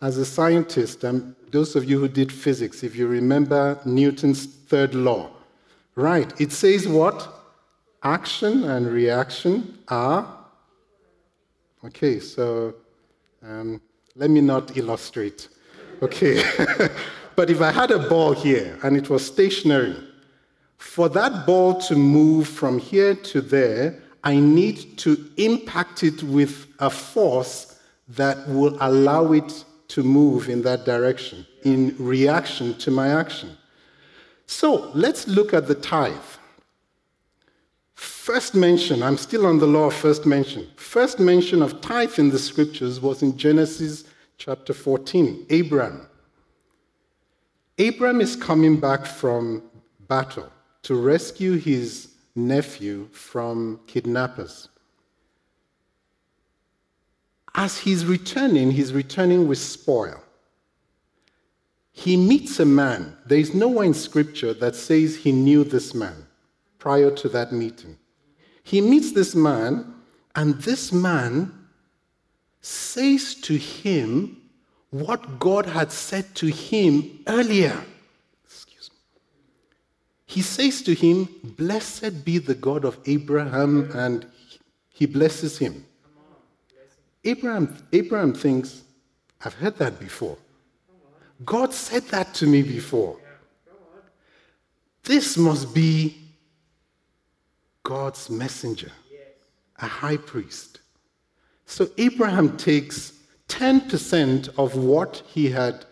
As 0.00 0.16
a 0.16 0.24
scientist, 0.24 1.04
and 1.04 1.34
those 1.50 1.76
of 1.76 1.84
you 1.84 1.98
who 1.98 2.08
did 2.08 2.32
physics, 2.32 2.82
if 2.82 2.96
you 2.96 3.06
remember 3.06 3.78
Newton's 3.84 4.46
third 4.46 4.94
law, 4.94 5.30
right? 5.94 6.32
It 6.40 6.52
says 6.52 6.88
what? 6.88 7.28
Action 8.02 8.64
and 8.64 8.86
reaction 8.86 9.78
are. 9.88 10.38
Okay, 11.84 12.18
so 12.18 12.74
um, 13.42 13.80
let 14.16 14.30
me 14.30 14.40
not 14.40 14.76
illustrate. 14.76 15.48
Okay. 16.02 16.42
but 17.36 17.50
if 17.50 17.60
I 17.60 17.70
had 17.70 17.90
a 17.90 17.98
ball 18.08 18.32
here 18.32 18.78
and 18.82 18.96
it 18.96 19.10
was 19.10 19.26
stationary, 19.26 19.96
for 20.80 21.10
that 21.10 21.46
ball 21.46 21.78
to 21.78 21.94
move 21.94 22.48
from 22.48 22.78
here 22.78 23.14
to 23.14 23.42
there, 23.42 24.02
I 24.24 24.40
need 24.40 24.96
to 24.98 25.30
impact 25.36 26.02
it 26.02 26.22
with 26.22 26.66
a 26.78 26.88
force 26.88 27.78
that 28.08 28.48
will 28.48 28.76
allow 28.80 29.32
it 29.32 29.64
to 29.88 30.02
move 30.02 30.48
in 30.48 30.62
that 30.62 30.86
direction 30.86 31.46
in 31.64 31.94
reaction 31.98 32.72
to 32.78 32.90
my 32.90 33.08
action. 33.08 33.50
So 34.46 34.90
let's 34.94 35.28
look 35.28 35.52
at 35.52 35.68
the 35.68 35.74
tithe. 35.74 36.14
First 37.94 38.54
mention, 38.54 39.02
I'm 39.02 39.18
still 39.18 39.46
on 39.46 39.58
the 39.58 39.66
law 39.66 39.88
of 39.88 39.94
first 39.94 40.24
mention. 40.24 40.66
First 40.76 41.20
mention 41.20 41.60
of 41.60 41.82
tithe 41.82 42.18
in 42.18 42.30
the 42.30 42.38
scriptures 42.38 43.00
was 43.00 43.22
in 43.22 43.36
Genesis 43.36 44.04
chapter 44.38 44.72
14, 44.72 45.46
Abraham. 45.50 46.06
Abraham 47.76 48.22
is 48.22 48.34
coming 48.34 48.80
back 48.80 49.04
from 49.04 49.62
battle 50.08 50.50
to 50.82 50.94
rescue 50.94 51.56
his 51.56 52.08
nephew 52.34 53.08
from 53.12 53.80
kidnappers. 53.86 54.68
As 57.54 57.78
he's 57.78 58.06
returning, 58.06 58.70
he's 58.70 58.92
returning 58.92 59.48
with 59.48 59.58
spoil. 59.58 60.22
He 61.92 62.16
meets 62.16 62.60
a 62.60 62.64
man. 62.64 63.16
There 63.26 63.38
is 63.38 63.54
nowhere 63.54 63.84
in 63.84 63.94
scripture 63.94 64.54
that 64.54 64.74
says 64.74 65.16
he 65.16 65.32
knew 65.32 65.64
this 65.64 65.94
man 65.94 66.26
prior 66.78 67.10
to 67.10 67.28
that 67.30 67.52
meeting. 67.52 67.98
He 68.62 68.80
meets 68.80 69.12
this 69.12 69.34
man, 69.34 69.94
and 70.36 70.54
this 70.62 70.92
man 70.92 71.52
says 72.60 73.34
to 73.34 73.56
him 73.56 74.40
what 74.90 75.38
God 75.38 75.66
had 75.66 75.90
said 75.90 76.34
to 76.36 76.46
him 76.46 77.20
earlier. 77.26 77.84
He 80.30 80.42
says 80.42 80.80
to 80.82 80.94
him, 80.94 81.28
Blessed 81.42 82.24
be 82.24 82.38
the 82.38 82.54
God 82.54 82.84
of 82.84 82.96
Abraham, 83.04 83.90
and 83.92 84.24
he 84.88 85.04
blesses 85.04 85.58
him. 85.58 85.84
Abraham, 87.24 87.76
Abraham 87.92 88.32
thinks, 88.32 88.84
I've 89.44 89.54
heard 89.54 89.76
that 89.78 89.98
before. 89.98 90.38
God 91.44 91.74
said 91.74 92.04
that 92.14 92.32
to 92.34 92.46
me 92.46 92.62
before. 92.62 93.18
This 95.02 95.36
must 95.36 95.74
be 95.74 96.16
God's 97.82 98.30
messenger, 98.30 98.92
a 99.80 99.86
high 99.86 100.18
priest. 100.18 100.78
So 101.66 101.88
Abraham 101.98 102.56
takes 102.56 103.14
10% 103.48 104.48
of 104.56 104.76
what 104.76 105.24
he 105.26 105.50
had 105.50 105.86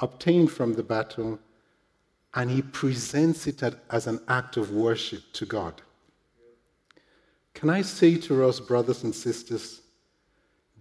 obtained 0.00 0.50
from 0.50 0.74
the 0.74 0.82
battle 0.82 1.38
and 2.34 2.50
he 2.50 2.62
presents 2.62 3.46
it 3.46 3.62
as 3.90 4.06
an 4.06 4.20
act 4.28 4.56
of 4.56 4.70
worship 4.70 5.22
to 5.34 5.46
God. 5.46 5.82
Can 7.54 7.68
I 7.70 7.82
say 7.82 8.16
to 8.16 8.44
us, 8.44 8.58
brothers 8.58 9.04
and 9.04 9.14
sisters, 9.14 9.82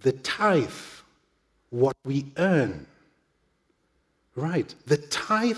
the 0.01 0.13
tithe, 0.13 0.69
what 1.69 1.95
we 2.05 2.25
earn, 2.37 2.87
right? 4.35 4.73
The 4.87 4.97
tithe 4.97 5.57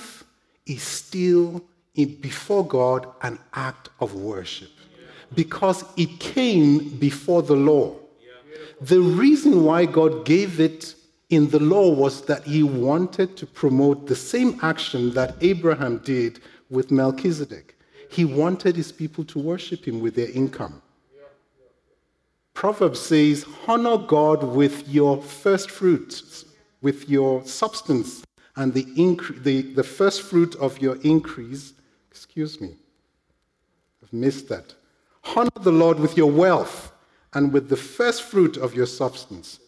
is 0.65 0.81
still 0.81 1.63
before 1.95 2.65
God 2.65 3.07
an 3.21 3.37
act 3.53 3.89
of 3.99 4.15
worship 4.15 4.71
because 5.35 5.85
it 5.95 6.19
came 6.19 6.89
before 6.97 7.43
the 7.43 7.55
law. 7.55 7.95
The 8.81 8.99
reason 8.99 9.63
why 9.63 9.85
God 9.85 10.25
gave 10.25 10.59
it 10.59 10.95
in 11.35 11.49
the 11.49 11.59
law 11.59 11.89
was 11.89 12.21
that 12.25 12.43
he 12.43 12.63
wanted 12.63 13.37
to 13.37 13.45
promote 13.45 14.07
the 14.07 14.15
same 14.15 14.59
action 14.61 15.13
that 15.13 15.35
Abraham 15.41 15.99
did 15.99 16.39
with 16.69 16.91
Melchizedek. 16.91 17.77
He 18.09 18.25
wanted 18.25 18.75
his 18.75 18.91
people 18.91 19.23
to 19.25 19.39
worship 19.39 19.85
him 19.87 19.99
with 19.99 20.15
their 20.15 20.29
income. 20.29 20.81
Proverbs 22.53 22.99
says, 22.99 23.45
Honor 23.67 23.97
God 23.97 24.43
with 24.43 24.87
your 24.87 25.21
first 25.21 25.71
fruits, 25.71 26.45
with 26.81 27.09
your 27.09 27.43
substance, 27.45 28.23
and 28.55 28.73
the, 28.73 28.85
incre- 28.95 29.41
the, 29.43 29.61
the 29.73 29.83
first 29.83 30.21
fruit 30.21 30.55
of 30.55 30.79
your 30.79 30.97
increase. 31.01 31.73
Excuse 32.11 32.61
me, 32.61 32.75
I've 34.03 34.13
missed 34.13 34.49
that. 34.49 34.75
Honor 35.35 35.49
the 35.61 35.71
Lord 35.71 35.99
with 35.99 36.15
your 36.15 36.29
wealth 36.29 36.91
and 37.33 37.51
with 37.51 37.69
the 37.69 37.77
first 37.77 38.23
fruit 38.23 38.57
of 38.57 38.75
your 38.75 38.85
substance. 38.85 39.59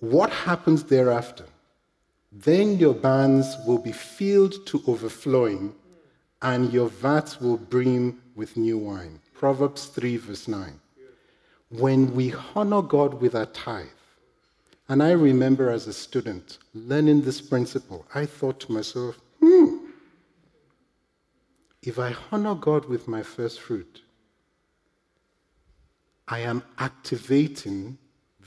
What 0.00 0.30
happens 0.30 0.84
thereafter? 0.84 1.44
Then 2.30 2.78
your 2.78 2.94
barns 2.94 3.56
will 3.66 3.78
be 3.78 3.92
filled 3.92 4.66
to 4.66 4.82
overflowing, 4.86 5.74
and 6.42 6.72
your 6.72 6.88
vats 6.88 7.40
will 7.40 7.56
brim 7.56 8.22
with 8.36 8.56
new 8.56 8.78
wine. 8.78 9.20
Proverbs 9.34 9.86
3, 9.86 10.16
verse 10.18 10.46
9 10.48 10.80
when 11.70 12.14
we 12.14 12.34
honor 12.54 12.82
God 12.82 13.20
with 13.20 13.34
our 13.34 13.46
tithe, 13.46 13.86
and 14.88 15.02
I 15.02 15.10
remember 15.10 15.70
as 15.70 15.86
a 15.86 15.92
student 15.92 16.58
learning 16.72 17.22
this 17.22 17.40
principle, 17.40 18.06
I 18.14 18.24
thought 18.24 18.58
to 18.60 18.72
myself, 18.72 19.18
hmm, 19.40 19.76
if 21.82 21.98
I 21.98 22.16
honor 22.32 22.54
God 22.54 22.86
with 22.86 23.06
my 23.06 23.22
first 23.22 23.60
fruit, 23.60 24.02
I 26.26 26.40
am 26.40 26.62
activating 26.78 27.98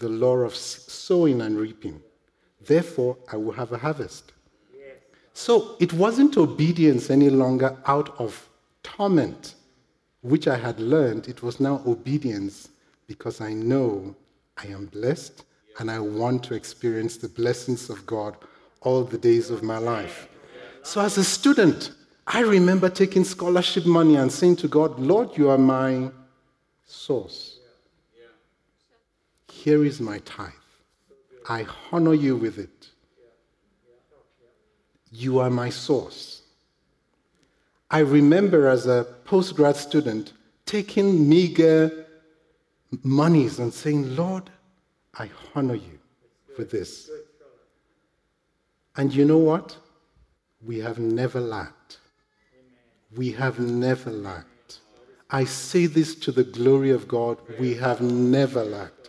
the 0.02 0.10
law 0.10 0.38
of 0.38 0.56
sowing 0.56 1.42
and 1.42 1.58
reaping. 1.58 2.02
Therefore, 2.60 3.18
I 3.32 3.38
will 3.38 3.54
have 3.54 3.72
a 3.72 3.78
harvest. 3.78 4.34
So 5.34 5.76
it 5.80 5.94
wasn't 5.94 6.38
obedience 6.38 7.10
any 7.10 7.30
longer 7.30 7.78
out 7.86 8.10
of 8.20 8.50
torment, 8.84 9.56
which 10.22 10.48
I 10.48 10.58
had 10.58 10.80
learned. 10.80 11.30
It 11.30 11.42
was 11.42 11.60
now 11.60 11.82
obedience 11.88 12.70
because 13.08 13.40
I 13.40 13.54
know 13.54 14.16
I 14.58 14.68
am 14.68 14.88
blessed 14.88 15.46
and 15.80 15.90
I 15.90 16.00
want 16.00 16.44
to 16.46 16.54
experience 16.54 17.16
the 17.16 17.30
blessings 17.30 17.90
of 17.90 18.06
God 18.06 18.36
all 18.82 19.04
the 19.04 19.18
days 19.18 19.50
of 19.50 19.64
my 19.64 19.78
life. 19.78 20.28
So, 20.84 21.00
as 21.00 21.18
a 21.18 21.24
student, 21.24 21.92
I 22.28 22.42
remember 22.42 22.90
taking 22.90 23.24
scholarship 23.24 23.86
money 23.86 24.16
and 24.16 24.32
saying 24.32 24.58
to 24.58 24.68
God, 24.68 25.00
Lord, 25.00 25.38
you 25.38 25.50
are 25.50 25.58
my 25.58 26.12
source. 26.86 27.61
Here 29.64 29.86
is 29.86 30.02
my 30.02 30.18
tithe. 30.20 30.50
I 31.48 31.68
honor 31.92 32.16
you 32.16 32.36
with 32.36 32.58
it. 32.58 32.88
You 35.12 35.38
are 35.38 35.52
my 35.52 35.70
source. 35.70 36.42
I 37.92 38.00
remember 38.00 38.68
as 38.68 38.88
a 38.88 39.06
postgrad 39.24 39.76
student 39.76 40.34
taking 40.66 41.30
meager 41.30 42.08
monies 43.04 43.60
and 43.60 43.72
saying, 43.72 44.16
Lord, 44.16 44.50
I 45.14 45.30
honor 45.54 45.76
you 45.76 46.00
for 46.56 46.64
this. 46.64 47.12
And 48.96 49.14
you 49.14 49.26
know 49.26 49.38
what? 49.38 49.78
We 50.66 50.80
have 50.80 50.98
never 50.98 51.40
lacked. 51.40 52.00
We 53.16 53.32
have 53.34 53.60
never 53.60 54.10
lacked. 54.10 54.80
I 55.30 55.44
say 55.44 55.86
this 55.86 56.16
to 56.16 56.32
the 56.32 56.46
glory 56.46 56.90
of 56.90 57.08
God. 57.08 57.38
We 57.60 57.76
have 57.76 58.02
never 58.02 58.64
lacked. 58.64 59.01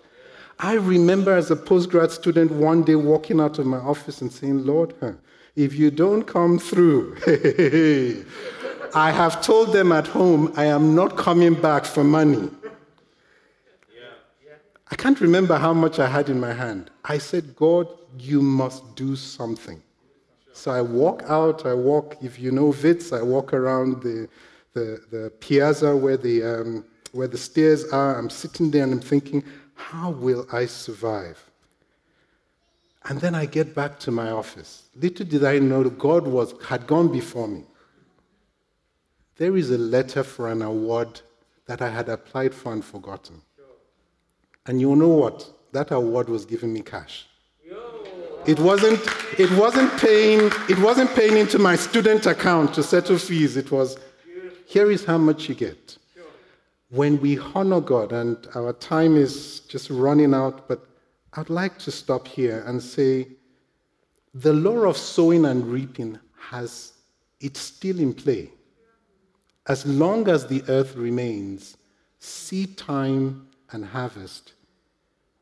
I 0.64 0.74
remember 0.74 1.34
as 1.34 1.50
a 1.50 1.56
postgrad 1.56 2.12
student 2.12 2.52
one 2.52 2.84
day 2.84 2.94
walking 2.94 3.40
out 3.40 3.58
of 3.58 3.66
my 3.66 3.78
office 3.78 4.20
and 4.20 4.32
saying, 4.32 4.64
Lord, 4.64 4.94
if 5.56 5.74
you 5.74 5.90
don't 5.90 6.22
come 6.22 6.56
through, 6.60 7.16
I 8.94 9.10
have 9.10 9.42
told 9.42 9.72
them 9.72 9.90
at 9.90 10.06
home 10.06 10.52
I 10.56 10.66
am 10.66 10.94
not 10.94 11.16
coming 11.16 11.60
back 11.60 11.84
for 11.84 12.04
money. 12.04 12.48
I 14.88 14.94
can't 14.94 15.20
remember 15.20 15.56
how 15.56 15.72
much 15.74 15.98
I 15.98 16.06
had 16.06 16.28
in 16.28 16.38
my 16.38 16.52
hand. 16.52 16.92
I 17.04 17.18
said, 17.18 17.56
God, 17.56 17.88
you 18.16 18.40
must 18.40 18.94
do 18.94 19.16
something. 19.16 19.82
So 20.52 20.70
I 20.70 20.80
walk 20.80 21.24
out, 21.26 21.66
I 21.66 21.74
walk, 21.74 22.18
if 22.22 22.38
you 22.38 22.52
know 22.52 22.72
Wits, 22.84 23.12
I 23.12 23.22
walk 23.22 23.52
around 23.52 24.02
the, 24.02 24.28
the, 24.74 25.00
the 25.10 25.32
piazza 25.40 25.96
where 25.96 26.18
the, 26.18 26.44
um, 26.44 26.84
where 27.12 27.26
the 27.26 27.38
stairs 27.38 27.84
are. 27.86 28.16
I'm 28.16 28.30
sitting 28.30 28.70
there 28.70 28.84
and 28.84 28.92
I'm 28.92 29.00
thinking, 29.00 29.42
how 29.74 30.10
will 30.10 30.46
I 30.52 30.66
survive? 30.66 31.50
And 33.04 33.20
then 33.20 33.34
I 33.34 33.46
get 33.46 33.74
back 33.74 33.98
to 34.00 34.10
my 34.10 34.30
office. 34.30 34.84
Little 34.94 35.26
did 35.26 35.44
I 35.44 35.58
know 35.58 35.82
that 35.82 35.98
God 35.98 36.26
was, 36.26 36.54
had 36.64 36.86
gone 36.86 37.10
before 37.10 37.48
me. 37.48 37.64
There 39.36 39.56
is 39.56 39.70
a 39.70 39.78
letter 39.78 40.22
for 40.22 40.50
an 40.50 40.62
award 40.62 41.20
that 41.66 41.82
I 41.82 41.88
had 41.88 42.08
applied 42.08 42.54
for 42.54 42.72
and 42.72 42.84
forgotten. 42.84 43.42
And 44.66 44.80
you 44.80 44.94
know 44.94 45.08
what? 45.08 45.50
That 45.72 45.90
award 45.90 46.28
was 46.28 46.44
giving 46.44 46.72
me 46.72 46.82
cash. 46.82 47.26
It 48.44 48.58
wasn't, 48.58 49.00
it 49.38 49.50
wasn't 49.52 49.96
paying, 49.98 50.50
it 50.68 50.78
wasn't 50.78 51.10
paying 51.14 51.36
into 51.36 51.58
my 51.58 51.76
student 51.76 52.26
account 52.26 52.74
to 52.74 52.82
settle 52.82 53.16
fees. 53.16 53.56
It 53.56 53.70
was, 53.70 53.96
here 54.66 54.90
is 54.90 55.04
how 55.04 55.18
much 55.18 55.48
you 55.48 55.54
get. 55.54 55.96
When 56.92 57.18
we 57.22 57.38
honor 57.38 57.80
God, 57.80 58.12
and 58.12 58.36
our 58.54 58.74
time 58.74 59.16
is 59.16 59.60
just 59.60 59.88
running 59.88 60.34
out, 60.34 60.68
but 60.68 60.86
I'd 61.32 61.48
like 61.48 61.78
to 61.78 61.90
stop 61.90 62.28
here 62.28 62.62
and 62.66 62.82
say 62.82 63.28
the 64.34 64.52
law 64.52 64.80
of 64.84 64.98
sowing 64.98 65.46
and 65.46 65.66
reaping 65.66 66.18
has, 66.50 66.92
it's 67.40 67.60
still 67.60 67.98
in 67.98 68.12
play. 68.12 68.50
As 69.66 69.86
long 69.86 70.28
as 70.28 70.46
the 70.46 70.62
earth 70.68 70.94
remains, 70.94 71.78
seed 72.18 72.76
time 72.76 73.48
and 73.70 73.86
harvest 73.86 74.52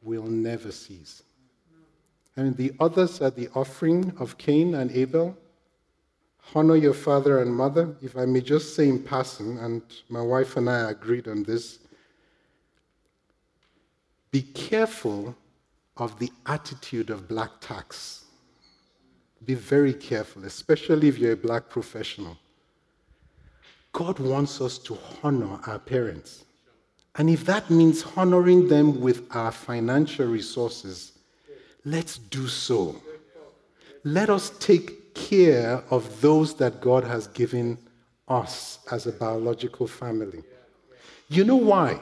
will 0.03 0.29
never 0.29 0.71
cease. 0.71 1.25
And 2.37 2.57
the 2.57 2.73
others 2.79 3.21
are 3.21 3.31
the 3.31 3.49
offering 3.57 4.13
of 4.21 4.39
Cain 4.39 4.77
and 4.77 4.93
Abel. 4.93 5.37
Honor 6.55 6.77
your 6.77 6.95
father 6.95 7.43
and 7.43 7.55
mother. 7.55 7.95
If 8.03 8.17
I 8.17 8.25
may 8.25 8.41
just 8.41 8.75
say 8.75 8.89
in 8.89 9.03
passing, 9.03 9.59
and 9.59 9.83
my 10.09 10.21
wife 10.21 10.57
and 10.57 10.69
I 10.69 10.91
agreed 10.91 11.29
on 11.29 11.45
this, 11.45 11.79
be 14.33 14.43
careful 14.43 15.37
of 15.97 16.19
the 16.19 16.31
attitude 16.47 17.11
of 17.11 17.29
black 17.29 17.51
tax. 17.61 18.25
Be 19.45 19.55
very 19.55 19.95
careful, 19.95 20.45
especially 20.45 21.09
if 21.09 21.19
you're 21.19 21.33
a 21.33 21.37
black 21.37 21.69
professional. 21.69 22.37
God 23.93 24.19
wants 24.19 24.61
us 24.61 24.79
to 24.79 24.99
honor 25.23 25.59
our 25.67 25.79
parents. 25.79 26.45
And 27.17 27.29
if 27.29 27.45
that 27.47 27.71
means 27.71 28.05
honoring 28.17 28.69
them 28.69 29.01
with 29.01 29.25
our 29.35 29.51
financial 29.51 30.27
resources, 30.27 31.13
let's 31.85 32.19
do 32.19 32.47
so. 32.47 33.01
Let 34.05 34.31
us 34.31 34.51
take 34.59 35.00
care 35.15 35.83
of 35.91 36.21
those 36.21 36.55
that 36.57 36.81
God 36.81 37.05
has 37.05 37.27
given 37.29 37.79
us 38.29 38.79
as 38.91 39.07
a 39.07 39.13
biological 39.13 39.87
family. 39.87 40.43
You 41.29 41.45
know 41.45 41.57
why? 41.57 42.01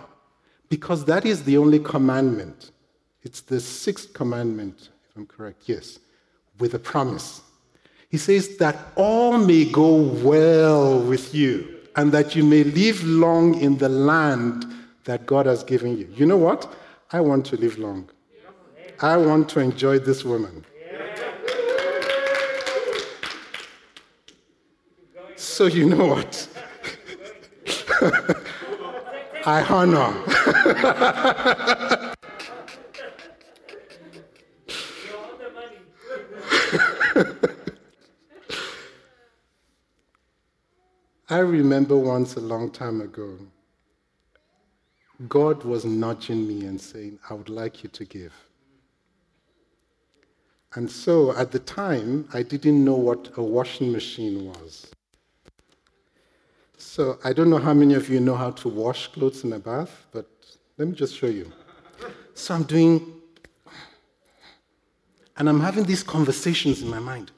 Because 0.68 1.04
that 1.06 1.24
is 1.24 1.44
the 1.44 1.56
only 1.56 1.78
commandment. 1.78 2.70
It's 3.22 3.40
the 3.40 3.60
sixth 3.60 4.12
commandment, 4.12 4.90
if 5.08 5.16
I'm 5.16 5.26
correct, 5.26 5.62
yes, 5.66 5.98
with 6.58 6.74
a 6.74 6.78
promise. 6.78 7.42
He 8.08 8.16
says 8.16 8.56
that 8.56 8.76
all 8.96 9.36
may 9.38 9.64
go 9.64 9.96
well 9.96 11.00
with 11.00 11.34
you 11.34 11.76
and 11.96 12.12
that 12.12 12.34
you 12.34 12.44
may 12.44 12.64
live 12.64 13.04
long 13.04 13.60
in 13.60 13.76
the 13.78 13.88
land 13.88 14.64
that 15.04 15.26
God 15.26 15.46
has 15.46 15.62
given 15.62 15.96
you. 15.98 16.08
You 16.14 16.26
know 16.26 16.36
what? 16.36 16.72
I 17.12 17.20
want 17.20 17.44
to 17.46 17.56
live 17.56 17.78
long. 17.78 18.08
I 19.00 19.16
want 19.16 19.48
to 19.50 19.60
enjoy 19.60 19.98
this 19.98 20.24
woman. 20.24 20.64
So, 25.48 25.64
you 25.64 25.88
know 25.88 26.06
what? 26.06 26.48
I 29.44 29.62
honor. 29.62 29.98
I 41.28 41.38
remember 41.38 41.96
once 41.96 42.36
a 42.36 42.40
long 42.40 42.70
time 42.70 43.00
ago, 43.00 43.36
God 45.28 45.64
was 45.64 45.84
nudging 45.84 46.46
me 46.46 46.66
and 46.66 46.80
saying, 46.80 47.18
I 47.28 47.34
would 47.34 47.48
like 47.48 47.82
you 47.82 47.88
to 47.88 48.04
give. 48.04 48.32
And 50.74 50.88
so 50.88 51.36
at 51.36 51.50
the 51.50 51.58
time, 51.58 52.28
I 52.32 52.42
didn't 52.42 52.84
know 52.84 52.94
what 52.94 53.30
a 53.36 53.42
washing 53.42 53.90
machine 53.90 54.44
was. 54.44 54.92
So 56.78 57.18
I 57.24 57.32
don't 57.32 57.50
know 57.50 57.58
how 57.58 57.74
many 57.74 57.94
of 57.94 58.08
you 58.08 58.20
know 58.20 58.36
how 58.36 58.52
to 58.52 58.68
wash 58.68 59.08
clothes 59.08 59.42
in 59.42 59.52
a 59.52 59.58
bath, 59.58 60.06
but 60.12 60.26
let 60.76 60.86
me 60.86 60.94
just 60.94 61.16
show 61.16 61.26
you. 61.26 61.50
So 62.34 62.54
I'm 62.54 62.62
doing, 62.62 63.04
and 65.36 65.48
I'm 65.48 65.58
having 65.58 65.82
these 65.84 66.04
conversations 66.04 66.80
in 66.80 66.88
my 66.88 67.00
mind. 67.00 67.32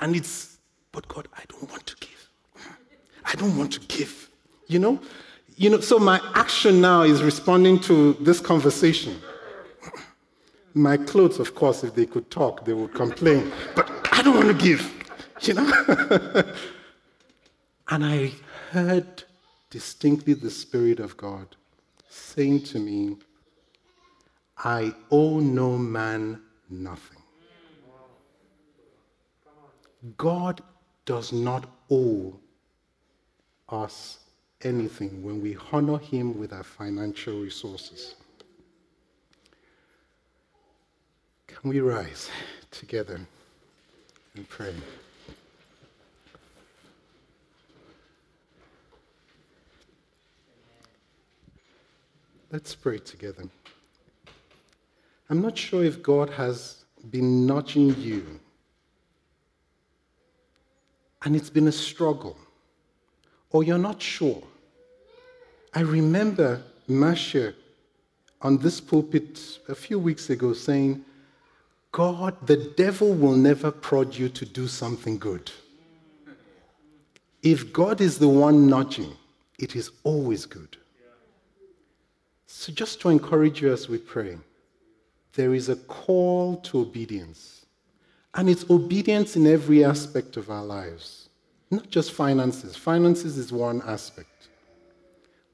And 0.00 0.14
it's, 0.14 0.58
but 0.92 1.08
God, 1.08 1.28
I 1.34 1.44
don't 1.48 1.70
want 1.70 1.86
to 1.86 1.96
give. 1.96 2.30
I 3.24 3.34
don't 3.36 3.56
want 3.56 3.72
to 3.72 3.80
give. 3.80 4.30
You 4.66 4.80
know? 4.80 5.00
You 5.56 5.70
know, 5.70 5.80
so 5.80 5.98
my 5.98 6.20
action 6.34 6.82
now 6.82 7.02
is 7.02 7.22
responding 7.22 7.80
to 7.80 8.12
this 8.20 8.38
conversation. 8.38 9.18
My 10.74 10.98
clothes, 10.98 11.38
of 11.38 11.54
course, 11.54 11.82
if 11.84 11.94
they 11.94 12.04
could 12.04 12.30
talk, 12.30 12.66
they 12.66 12.74
would 12.74 12.92
complain. 12.92 13.50
But 13.74 13.90
I 14.12 14.20
don't 14.20 14.34
want 14.34 14.48
to 14.48 14.62
give, 14.62 14.92
you 15.40 15.54
know? 15.54 16.44
and 17.88 18.04
I 18.04 18.32
heard 18.70 19.24
distinctly 19.70 20.34
the 20.34 20.50
Spirit 20.50 21.00
of 21.00 21.16
God 21.16 21.56
saying 22.08 22.62
to 22.64 22.78
me, 22.78 23.16
I 24.58 24.94
owe 25.10 25.38
no 25.38 25.76
man 25.76 26.40
nothing. 26.70 27.22
God 30.16 30.62
does 31.04 31.32
not 31.32 31.68
owe 31.90 32.38
us 33.68 34.18
anything 34.62 35.22
when 35.22 35.42
we 35.42 35.56
honor 35.72 35.98
Him 35.98 36.38
with 36.38 36.52
our 36.52 36.64
financial 36.64 37.40
resources. 37.40 38.14
Can 41.46 41.70
we 41.70 41.80
rise 41.80 42.30
together 42.70 43.20
and 44.34 44.48
pray? 44.48 44.74
Let's 52.52 52.76
pray 52.76 52.98
together. 52.98 53.44
I'm 55.28 55.42
not 55.42 55.58
sure 55.58 55.82
if 55.82 56.00
God 56.02 56.30
has 56.30 56.84
been 57.10 57.44
nudging 57.44 57.96
you, 57.96 58.38
and 61.24 61.34
it's 61.34 61.50
been 61.50 61.66
a 61.66 61.72
struggle, 61.72 62.36
or 63.50 63.64
you're 63.64 63.78
not 63.78 64.00
sure. 64.00 64.42
I 65.74 65.80
remember 65.80 66.62
Masha 66.86 67.54
on 68.42 68.58
this 68.58 68.80
pulpit 68.80 69.58
a 69.68 69.74
few 69.74 69.98
weeks 69.98 70.30
ago 70.30 70.52
saying, 70.52 71.04
God, 71.90 72.36
the 72.46 72.72
devil 72.76 73.12
will 73.12 73.36
never 73.36 73.72
prod 73.72 74.14
you 74.14 74.28
to 74.28 74.46
do 74.46 74.68
something 74.68 75.18
good. 75.18 75.50
If 77.42 77.72
God 77.72 78.00
is 78.00 78.18
the 78.18 78.28
one 78.28 78.68
nudging, 78.68 79.16
it 79.58 79.74
is 79.74 79.90
always 80.04 80.46
good. 80.46 80.76
So, 82.46 82.72
just 82.72 83.00
to 83.00 83.08
encourage 83.08 83.60
you 83.60 83.72
as 83.72 83.88
we 83.88 83.98
pray, 83.98 84.38
there 85.34 85.52
is 85.52 85.68
a 85.68 85.76
call 85.76 86.56
to 86.58 86.80
obedience. 86.80 87.66
And 88.34 88.48
it's 88.48 88.68
obedience 88.70 89.36
in 89.36 89.46
every 89.46 89.84
aspect 89.84 90.36
of 90.36 90.50
our 90.50 90.64
lives, 90.64 91.28
not 91.70 91.90
just 91.90 92.12
finances. 92.12 92.76
Finances 92.76 93.36
is 93.36 93.52
one 93.52 93.82
aspect. 93.86 94.48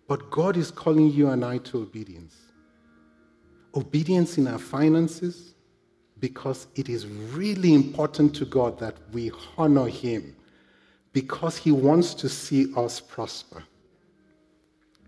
But 0.06 0.30
God 0.30 0.56
is 0.56 0.70
calling 0.70 1.10
you 1.10 1.30
and 1.30 1.44
I 1.44 1.58
to 1.58 1.78
obedience. 1.78 2.36
Obedience 3.74 4.36
in 4.36 4.46
our 4.46 4.58
finances, 4.58 5.54
because 6.18 6.66
it 6.74 6.88
is 6.88 7.06
really 7.06 7.72
important 7.72 8.34
to 8.36 8.44
God 8.44 8.78
that 8.78 8.96
we 9.12 9.32
honor 9.56 9.88
Him, 9.88 10.36
because 11.12 11.56
He 11.56 11.72
wants 11.72 12.14
to 12.14 12.28
see 12.28 12.72
us 12.76 13.00
prosper. 13.00 13.62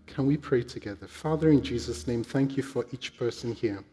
Can 0.07 0.25
we 0.25 0.37
pray 0.37 0.63
together? 0.63 1.07
Father, 1.07 1.49
in 1.49 1.61
Jesus' 1.61 2.07
name, 2.07 2.23
thank 2.23 2.57
you 2.57 2.63
for 2.63 2.85
each 2.91 3.17
person 3.17 3.53
here. 3.53 3.83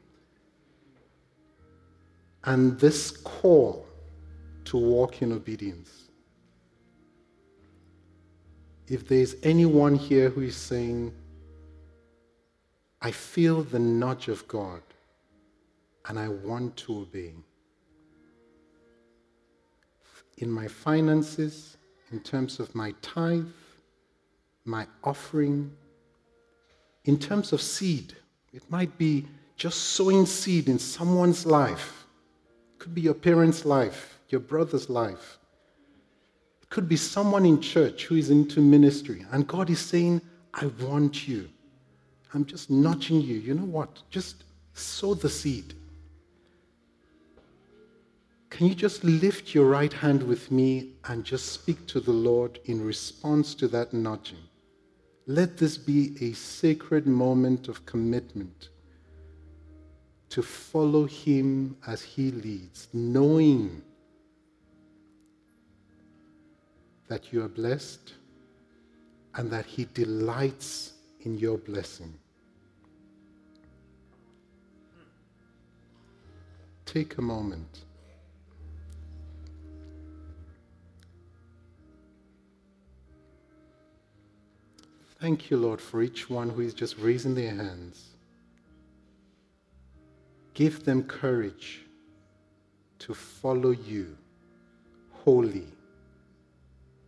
And 2.44 2.78
this 2.78 3.10
call 3.10 3.86
to 4.64 4.76
walk 4.76 5.22
in 5.22 5.32
obedience. 5.32 6.08
If 8.88 9.06
there's 9.08 9.36
anyone 9.42 9.94
here 9.94 10.28
who 10.28 10.42
is 10.42 10.56
saying, 10.56 11.12
I 13.00 13.10
feel 13.10 13.62
the 13.62 13.78
nudge 13.78 14.28
of 14.28 14.46
God 14.48 14.82
and 16.06 16.18
I 16.18 16.28
want 16.28 16.76
to 16.78 16.98
obey. 16.98 17.34
In 20.38 20.50
my 20.50 20.66
finances, 20.66 21.76
in 22.10 22.20
terms 22.20 22.60
of 22.60 22.74
my 22.74 22.94
tithe, 23.02 23.46
my 24.64 24.86
offering, 25.02 25.72
in 27.04 27.18
terms 27.18 27.52
of 27.52 27.60
seed, 27.60 28.14
it 28.52 28.62
might 28.70 28.96
be 28.98 29.26
just 29.56 29.78
sowing 29.78 30.26
seed 30.26 30.68
in 30.68 30.78
someone's 30.78 31.46
life. 31.46 32.06
It 32.74 32.78
could 32.78 32.94
be 32.94 33.00
your 33.00 33.14
parents' 33.14 33.64
life, 33.64 34.18
your 34.28 34.40
brother's 34.40 34.88
life. 34.88 35.38
It 36.62 36.70
could 36.70 36.88
be 36.88 36.96
someone 36.96 37.44
in 37.44 37.60
church 37.60 38.04
who 38.04 38.16
is 38.16 38.30
into 38.30 38.60
ministry, 38.60 39.24
and 39.32 39.46
God 39.46 39.70
is 39.70 39.80
saying, 39.80 40.22
I 40.54 40.66
want 40.80 41.26
you. 41.26 41.48
I'm 42.34 42.44
just 42.44 42.70
nudging 42.70 43.20
you. 43.20 43.36
You 43.36 43.54
know 43.54 43.64
what? 43.64 44.02
Just 44.10 44.44
sow 44.74 45.14
the 45.14 45.28
seed. 45.28 45.74
Can 48.48 48.66
you 48.66 48.74
just 48.74 49.02
lift 49.02 49.54
your 49.54 49.66
right 49.66 49.92
hand 49.92 50.22
with 50.22 50.50
me 50.50 50.90
and 51.04 51.24
just 51.24 51.52
speak 51.52 51.86
to 51.86 52.00
the 52.00 52.12
Lord 52.12 52.58
in 52.66 52.84
response 52.84 53.54
to 53.56 53.68
that 53.68 53.92
nudging? 53.92 54.38
Let 55.26 55.56
this 55.56 55.78
be 55.78 56.16
a 56.20 56.32
sacred 56.32 57.06
moment 57.06 57.68
of 57.68 57.86
commitment 57.86 58.70
to 60.30 60.42
follow 60.42 61.04
Him 61.04 61.76
as 61.86 62.02
He 62.02 62.30
leads, 62.32 62.88
knowing 62.92 63.82
that 67.08 67.32
you 67.32 67.44
are 67.44 67.48
blessed 67.48 68.14
and 69.34 69.50
that 69.50 69.66
He 69.66 69.86
delights 69.94 70.94
in 71.20 71.38
your 71.38 71.58
blessing. 71.58 72.14
Take 76.84 77.18
a 77.18 77.22
moment. 77.22 77.84
Thank 85.22 85.52
you, 85.52 85.56
Lord, 85.56 85.80
for 85.80 86.02
each 86.02 86.28
one 86.28 86.50
who 86.50 86.62
is 86.62 86.74
just 86.74 86.98
raising 86.98 87.36
their 87.36 87.54
hands. 87.54 88.08
Give 90.52 90.84
them 90.84 91.04
courage 91.04 91.82
to 92.98 93.14
follow 93.14 93.70
you 93.70 94.16
wholly 95.12 95.68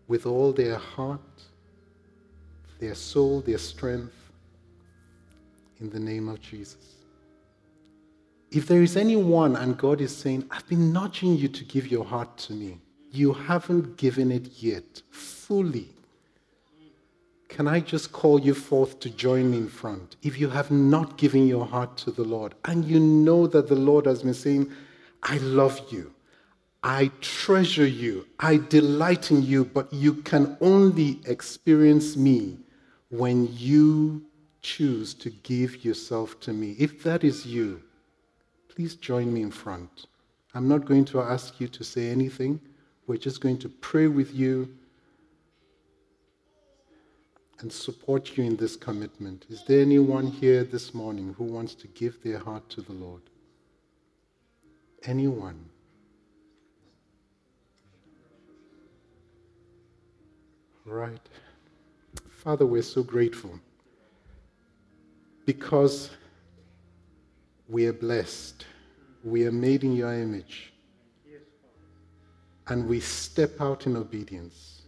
with 0.07 0.27
all 0.27 0.53
their 0.53 0.77
heart, 0.77 1.43
their 2.79 2.95
soul, 2.95 3.41
their 3.41 3.59
strength, 3.59 4.31
in 5.81 5.91
the 5.91 5.99
name 5.99 6.29
of 6.29 6.41
Jesus. 6.41 6.95
If 8.53 8.69
there 8.69 8.83
is 8.83 8.97
anyone 8.97 9.57
and 9.57 9.77
God 9.77 10.01
is 10.01 10.17
saying, 10.17 10.47
I've 10.53 10.69
been 10.69 10.93
nudging 10.93 11.35
you 11.35 11.49
to 11.49 11.65
give 11.65 11.91
your 11.91 12.05
heart 12.05 12.39
to 12.47 12.53
me, 12.53 12.79
you 13.11 13.33
haven't 13.33 13.97
given 13.97 14.31
it 14.31 14.63
yet 14.63 15.03
fully. 15.11 15.89
Can 17.55 17.69
I 17.69 17.79
just 17.79 18.11
call 18.11 18.41
you 18.41 18.53
forth 18.53 18.99
to 18.99 19.09
join 19.09 19.53
me 19.53 19.59
in 19.59 19.69
front? 19.69 20.17
If 20.25 20.41
you 20.41 20.49
have 20.49 20.73
not 20.73 21.17
given 21.17 21.47
your 21.47 21.65
heart 21.65 21.97
to 21.99 22.11
the 22.11 22.25
Lord 22.25 22.57
and 22.65 22.85
you 22.85 22.99
know 22.99 23.47
that 23.47 23.69
the 23.69 23.77
Lord 23.77 24.07
has 24.07 24.25
been 24.25 24.35
saying, 24.35 24.73
I 25.23 25.37
love 25.39 25.81
you, 25.89 26.13
I 26.83 27.13
treasure 27.21 27.87
you, 27.87 28.27
I 28.41 28.57
delight 28.57 29.31
in 29.31 29.45
you, 29.45 29.65
but 29.67 29.93
you 29.93 30.15
can 30.15 30.57
only 30.61 31.21
experience 31.27 32.17
me 32.17 32.59
when 33.11 33.49
you 33.53 34.27
choose 34.61 35.15
to 35.15 35.31
give 35.31 35.85
yourself 35.85 36.41
to 36.41 36.53
me. 36.53 36.75
If 36.77 37.05
that 37.05 37.23
is 37.23 37.47
you, 37.47 37.81
please 38.67 38.97
join 38.97 39.33
me 39.33 39.43
in 39.43 39.53
front. 39.53 40.07
I'm 40.55 40.67
not 40.67 40.87
going 40.87 41.05
to 41.05 41.21
ask 41.21 41.61
you 41.61 41.69
to 41.69 41.85
say 41.85 42.09
anything. 42.09 42.61
We're 43.07 43.17
just 43.17 43.41
going 43.41 43.59
to 43.59 43.69
pray 43.69 44.09
with 44.09 44.35
you 44.35 44.75
and 47.61 47.73
support 47.73 48.37
you 48.37 48.45
in 48.45 48.57
this 48.57 48.77
commitment. 48.77 49.47
Is 49.49 49.65
there 49.65 49.81
anyone 49.81 50.27
here 50.27 50.65
this 50.65 50.93
morning 50.93 51.35
who 51.39 51.45
wants 51.45 51.75
to 51.77 51.87
give 51.89 52.23
their 52.23 52.39
heart 52.39 52.69
to 52.71 52.83
the 52.83 52.93
Lord? 52.93 53.23
Anyone? 55.05 55.65
Right. 60.85 61.21
Father, 62.29 62.67
we're 62.67 62.83
so 62.83 63.03
grateful 63.03 63.59
because 65.47 66.11
we 67.69 67.87
are 67.87 67.93
blessed. 67.93 68.67
We 69.23 69.47
are 69.47 69.53
made 69.53 69.85
in 69.85 69.95
your 69.97 70.13
image. 70.13 70.73
And 72.67 72.89
we 72.89 73.01
step 73.01 73.61
out 73.61 73.87
in 73.87 73.97
obedience 73.97 74.83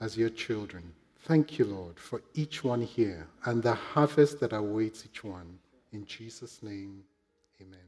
as 0.00 0.16
your 0.16 0.28
children. 0.28 0.92
Thank 1.26 1.58
you, 1.58 1.64
Lord, 1.64 1.98
for 1.98 2.22
each 2.34 2.62
one 2.62 2.80
here 2.80 3.26
and 3.46 3.60
the 3.60 3.74
harvest 3.74 4.38
that 4.38 4.52
awaits 4.52 5.04
each 5.04 5.24
one. 5.24 5.58
In 5.92 6.06
Jesus' 6.06 6.62
name, 6.62 7.02
amen. 7.60 7.85